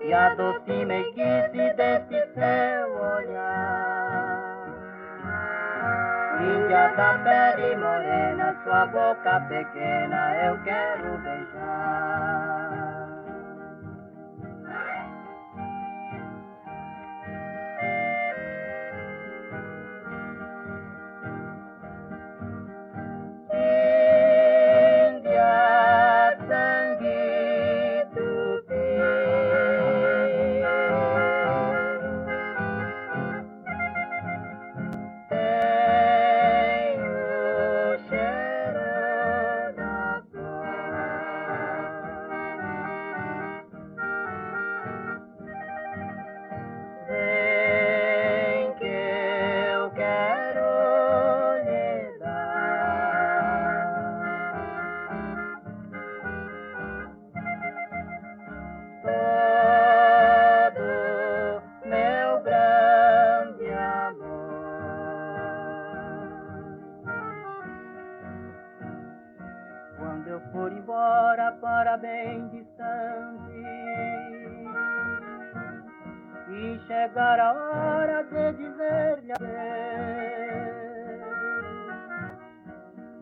[0.00, 4.46] e a doce meiguice desse seu olhar.
[6.40, 12.45] Índia da pele morena, sua boca pequena eu quero beijar.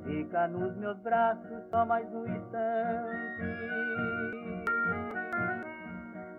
[0.04, 3.42] Fica nos meus braços só mais um instante.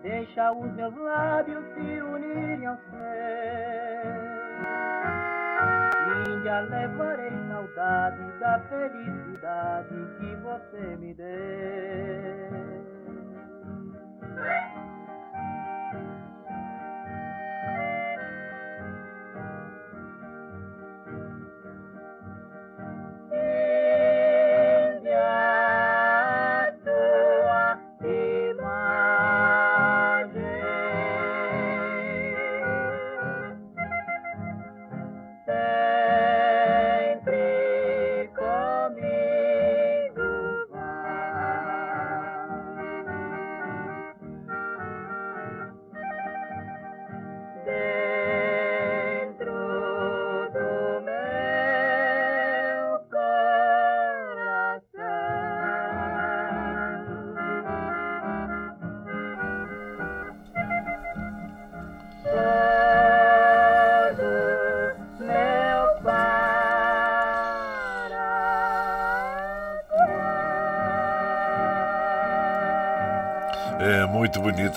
[0.02, 3.06] Deixa os meus lábios se unirem ao céu.
[6.28, 11.26] Índia, levarei saudade da felicidade que você me deu.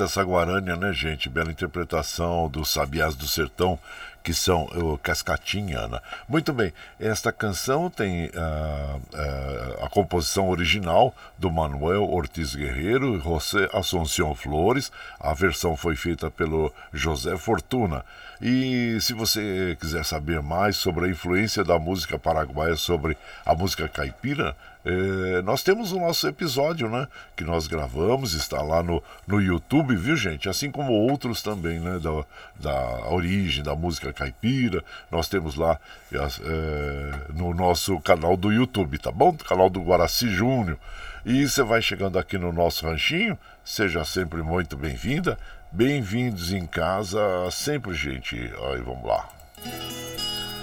[0.10, 1.30] Essa Guarânia, né, gente?
[1.30, 3.77] Bela interpretação dos Sabiás do Sertão,
[4.23, 6.01] que são o Cascatinha, Ana.
[6.27, 13.19] Muito bem, esta canção tem uh, uh, a composição original do Manuel Ortiz Guerreiro e
[13.21, 14.91] José Assunção Flores.
[15.19, 18.03] A versão foi feita pelo José Fortuna.
[18.41, 23.87] E se você quiser saber mais sobre a influência da música paraguaia sobre a música
[23.89, 24.55] caipira,
[24.85, 27.05] é, nós temos o nosso episódio, né?
[27.35, 30.47] Que nós gravamos, está lá no, no YouTube, viu, gente?
[30.47, 31.99] Assim como outros também, né?
[31.99, 32.25] Da,
[32.55, 34.84] da origem da música caipira.
[35.11, 35.80] Nós temos lá
[36.11, 39.34] é, no nosso canal do YouTube, tá bom?
[39.34, 40.77] Canal do Guaraci Júnior.
[41.26, 45.38] E você vai chegando aqui no nosso ranchinho, seja sempre muito bem-vinda.
[45.72, 47.19] Bem-vindos em casa,
[47.52, 48.36] sempre, gente.
[48.36, 49.30] Aí, vamos lá.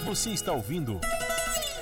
[0.04, 1.00] Você está ouvindo.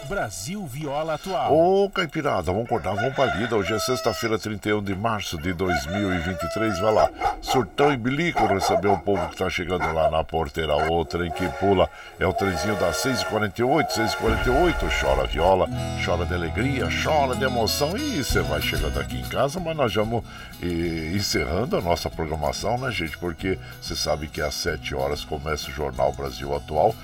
[0.09, 1.53] Brasil Viola Atual.
[1.53, 3.57] Ô, Caipirada, vamos acordar, vamos pra lida.
[3.57, 6.79] Hoje é sexta-feira, 31 de março de 2023.
[6.79, 7.11] Vai lá,
[7.41, 10.77] surtão e bilico, receber o povo que tá chegando lá na porteira.
[10.77, 15.01] O trem que pula é o trenzinho das 6h48, 6h48.
[15.01, 15.69] Chora viola,
[16.05, 17.97] chora de alegria, chora de emoção.
[17.97, 20.23] E você vai chegando aqui em casa, mas nós vamos
[20.63, 23.17] e, encerrando a nossa programação, né, gente?
[23.17, 26.95] Porque você sabe que às 7 horas começa o Jornal Brasil Atual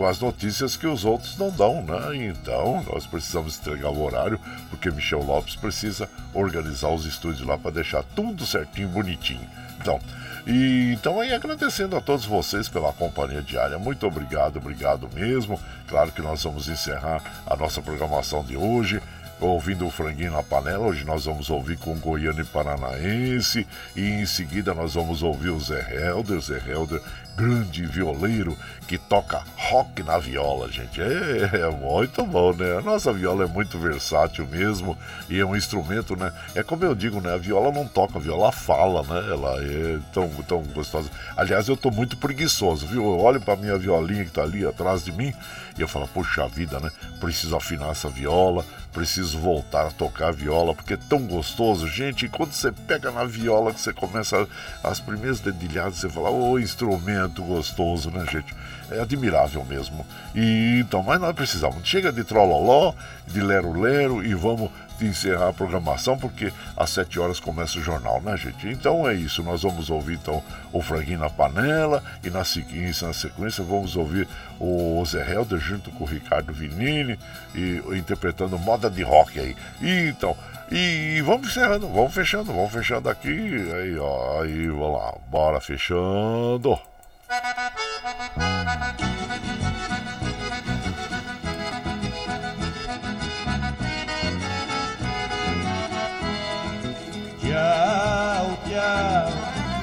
[0.00, 2.16] com as notícias que os outros não dão, né?
[2.24, 4.40] Então, nós precisamos entregar o horário,
[4.70, 9.46] porque Michel Lopes precisa organizar os estúdios lá para deixar tudo certinho, bonitinho.
[9.78, 10.00] Então,
[10.46, 13.78] e então aí agradecendo a todos vocês pela companhia diária.
[13.78, 15.60] Muito obrigado, obrigado mesmo.
[15.86, 19.02] Claro que nós vamos encerrar a nossa programação de hoje
[19.40, 20.86] ouvindo o franguinho na panela.
[20.86, 23.66] Hoje nós vamos ouvir com Goiano e Paranaense.
[23.96, 26.40] E em seguida nós vamos ouvir o Zé Helder.
[26.40, 27.00] Zé Helder
[27.40, 28.56] grande violeiro
[28.86, 31.00] que toca rock na viola, gente.
[31.00, 32.78] É, é, muito bom, né?
[32.78, 34.96] A nossa viola é muito versátil mesmo
[35.28, 36.32] e é um instrumento, né?
[36.54, 37.32] É como eu digo, né?
[37.32, 39.30] A viola não toca, a viola fala, né?
[39.30, 41.08] Ela é tão, tão gostosa.
[41.36, 43.04] Aliás, eu tô muito preguiçoso, viu?
[43.04, 45.32] Eu olho pra minha violinha que tá ali atrás de mim
[45.78, 46.90] e eu falo, puxa vida, né?
[47.18, 52.28] Preciso afinar essa viola, preciso voltar a tocar viola, porque é tão gostoso, gente.
[52.28, 54.46] Quando você pega na viola, que você começa
[54.82, 58.54] as primeiras dedilhadas, você fala, ô oh, instrumento gostoso, né, gente?
[58.90, 60.04] É admirável mesmo.
[60.34, 61.86] E então, mas nós precisamos.
[61.86, 62.92] Chega de trololó,
[63.26, 64.70] de lero-lero e vamos
[65.06, 68.68] encerrar a programação, porque às 7 horas começa o jornal, né, gente?
[68.68, 73.12] Então é isso, nós vamos ouvir então o Franguinho na Panela e na sequência, na
[73.12, 74.28] sequência vamos ouvir
[74.58, 77.18] o Zé Helder junto com o Ricardo Vinini
[77.54, 79.56] e interpretando moda de rock aí.
[79.80, 80.36] E, então,
[80.70, 83.28] e vamos encerrando, vamos fechando, vamos fechando aqui.
[83.28, 86.78] Aí, ó, aí, vamos lá, bora fechando.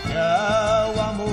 [0.07, 1.27] Tchau, amor.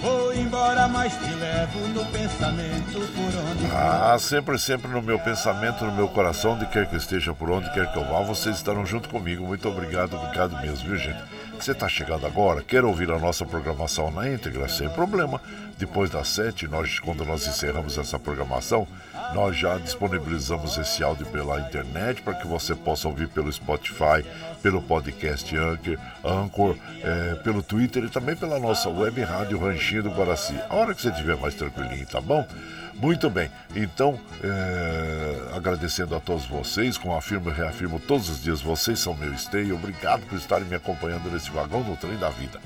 [0.00, 5.84] Vou embora mas te levo no pensamento por onde Ah, sempre, sempre no meu pensamento,
[5.84, 8.56] no meu coração, onde quer que eu esteja, por onde quer que eu vá, vocês
[8.56, 9.46] estarão junto comigo.
[9.46, 11.22] Muito obrigado, obrigado mesmo, viu gente?
[11.58, 15.40] Você está chegando agora, quer ouvir a nossa programação na íntegra, sem problema.
[15.78, 18.86] Depois das sete, nós, quando nós encerramos essa programação,
[19.34, 24.24] nós já disponibilizamos esse áudio pela internet para que você possa ouvir pelo Spotify,
[24.62, 30.10] pelo podcast Anchor, Anchor é, pelo Twitter e também pela nossa web rádio Ranchinho do
[30.10, 30.54] Guaraci.
[30.68, 32.46] A hora que você estiver mais tranquilinho, tá bom?
[32.94, 38.62] Muito bem, então é, agradecendo a todos vocês, como afirmo e reafirmo todos os dias,
[38.62, 42.58] vocês são meu esteio, obrigado por estarem me acompanhando nesse vagão do trem da vida.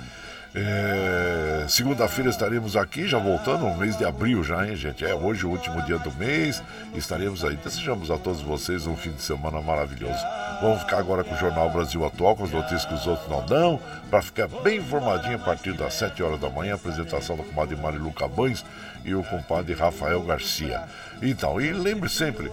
[0.55, 5.05] É, Segunda-feira estaremos aqui, já voltando, no mês de abril já, hein, gente?
[5.05, 6.61] É hoje o último dia do mês,
[6.95, 7.55] estaremos aí.
[7.55, 10.19] Desejamos a todos vocês um fim de semana maravilhoso.
[10.61, 13.47] Vamos ficar agora com o Jornal Brasil Atual, com as notícias que os outros não
[13.47, 17.77] dão, para ficar bem informadinho a partir das 7 horas da manhã, apresentação da comadre
[17.77, 18.65] Marilu Cabães
[19.05, 20.83] e o compadre Rafael Garcia.
[21.23, 22.51] Então, e lembre sempre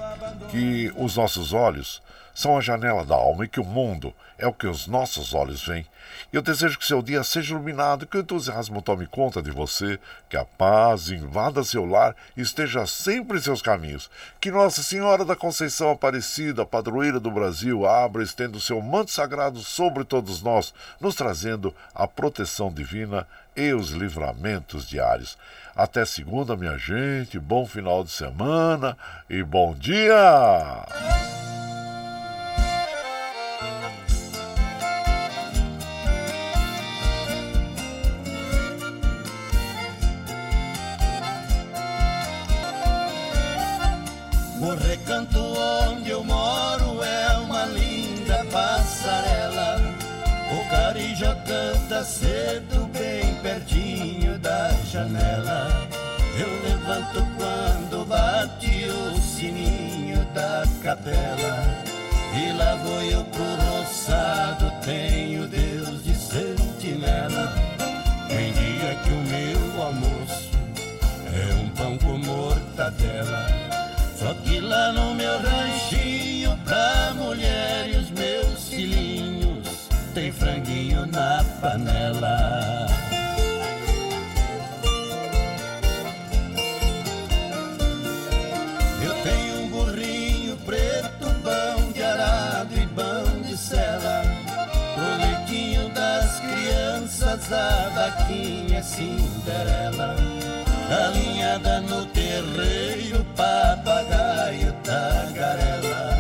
[0.52, 2.04] que os nossos olhos
[2.36, 5.66] são a janela da alma e que o mundo é o que os nossos olhos
[5.66, 5.88] veem.
[6.32, 9.98] Eu desejo que seu dia seja iluminado, que o entusiasmo tome conta de você,
[10.28, 14.10] que a paz invada seu lar e esteja sempre em seus caminhos.
[14.42, 19.12] Que Nossa Senhora da Conceição Aparecida, padroeira do Brasil, abra e estenda o seu manto
[19.12, 23.26] sagrado sobre todos nós, nos trazendo a proteção divina
[23.56, 25.38] e os livramentos diários.
[25.74, 27.40] Até segunda, minha gente.
[27.40, 28.98] Bom final de semana
[29.30, 31.37] e bom dia!
[45.18, 49.82] O recanto onde eu moro é uma linda passarela.
[50.52, 55.88] O carijó canta cedo, bem pertinho da janela.
[56.38, 61.66] Eu levanto quando bate o sininho da capela.
[62.36, 67.56] E lá vou eu pro roçado, tenho Deus de sentinela.
[68.28, 70.52] Tem dia que o meu almoço
[71.34, 73.57] é um pão com mortadela.
[74.78, 82.86] Lá no meu ranchinho, pra mulher e os meus filhinhos, tem franguinho na panela.
[89.04, 94.22] Eu tenho um burrinho preto, bom de arado e bom de sela.
[94.96, 100.37] O leitinho das crianças, a vaquinha Cinderela.
[100.90, 106.18] Alinhada no terreiro, papagaio, tagarela.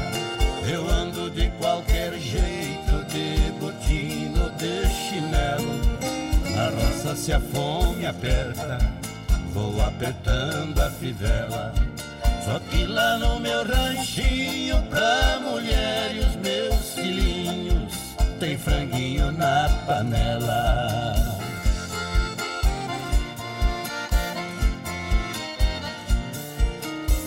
[0.69, 5.80] Eu ando de qualquer jeito, de botino, de chinelo.
[6.53, 8.77] Na roça se a fome aperta,
[9.53, 11.73] vou apertando a fivela.
[12.44, 17.94] Só que lá no meu ranchinho, pra mulher e os meus filhinhos,
[18.38, 21.37] tem franguinho na panela.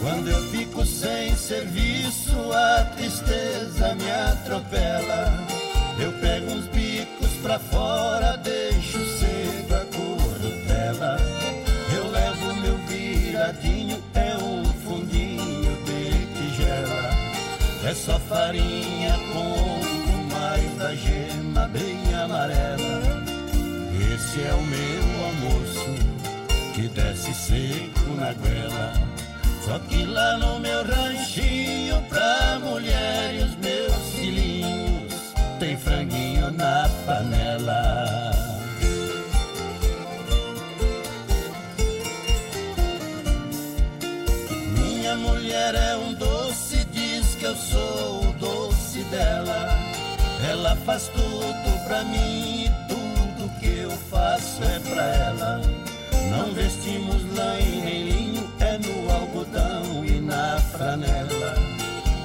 [0.00, 5.46] Quando eu fico sem serviço, a tristeza me atropela.
[5.98, 11.18] Eu pego uns bicos pra fora, deixo cedo a corrupela.
[11.94, 17.10] Eu levo meu viradinho, é um fundinho de tigela.
[17.84, 23.22] É só farinha com mais da gema bem amarela.
[24.14, 25.90] Esse é o meu almoço
[26.74, 29.09] que desce seco na goela.
[29.70, 35.14] Só que lá no meu ranchinho, pra mulher e os meus filhinhos,
[35.60, 38.32] tem franguinho na panela.
[44.76, 49.68] Minha mulher é um doce, diz que eu sou o doce dela.
[50.50, 55.60] Ela faz tudo pra mim e tudo que eu faço é pra ela.
[56.28, 58.39] Não vestimos lã e nem
[60.80, 61.54] franela.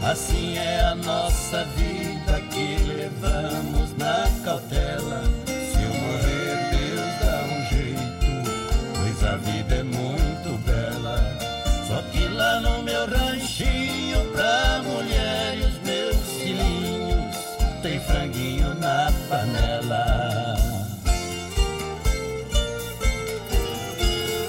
[0.01, 5.23] Assim é a nossa vida que levamos na cautela.
[5.45, 8.49] Se eu morrer, Deus dá um jeito,
[8.95, 11.19] pois a vida é muito bela.
[11.85, 17.35] Só que lá no meu ranchinho, pra mulher e os meus filhinhos,
[17.81, 20.55] tem franguinho na panela.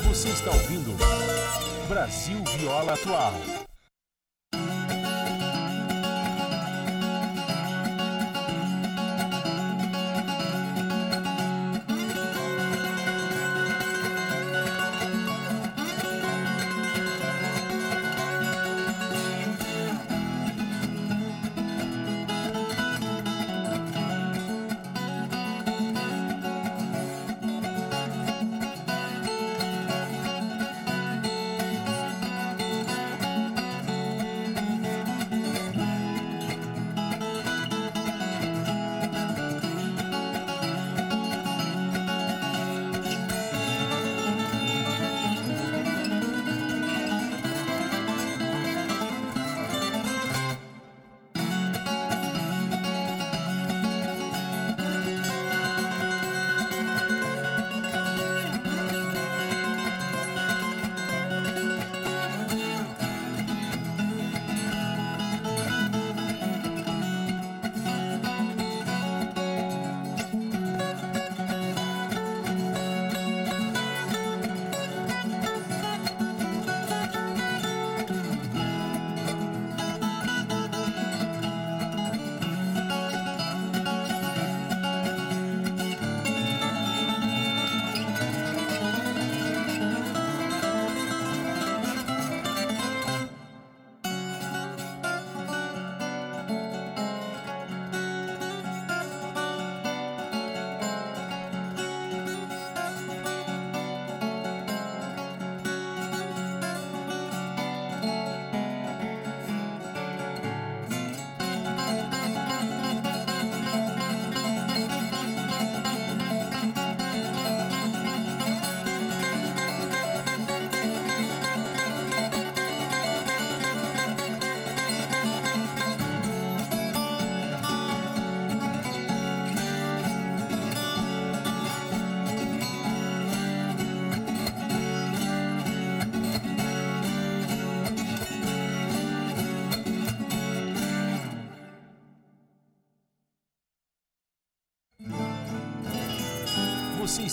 [0.05, 0.97] Você está ouvindo
[1.89, 3.66] Brasil Viola Atual.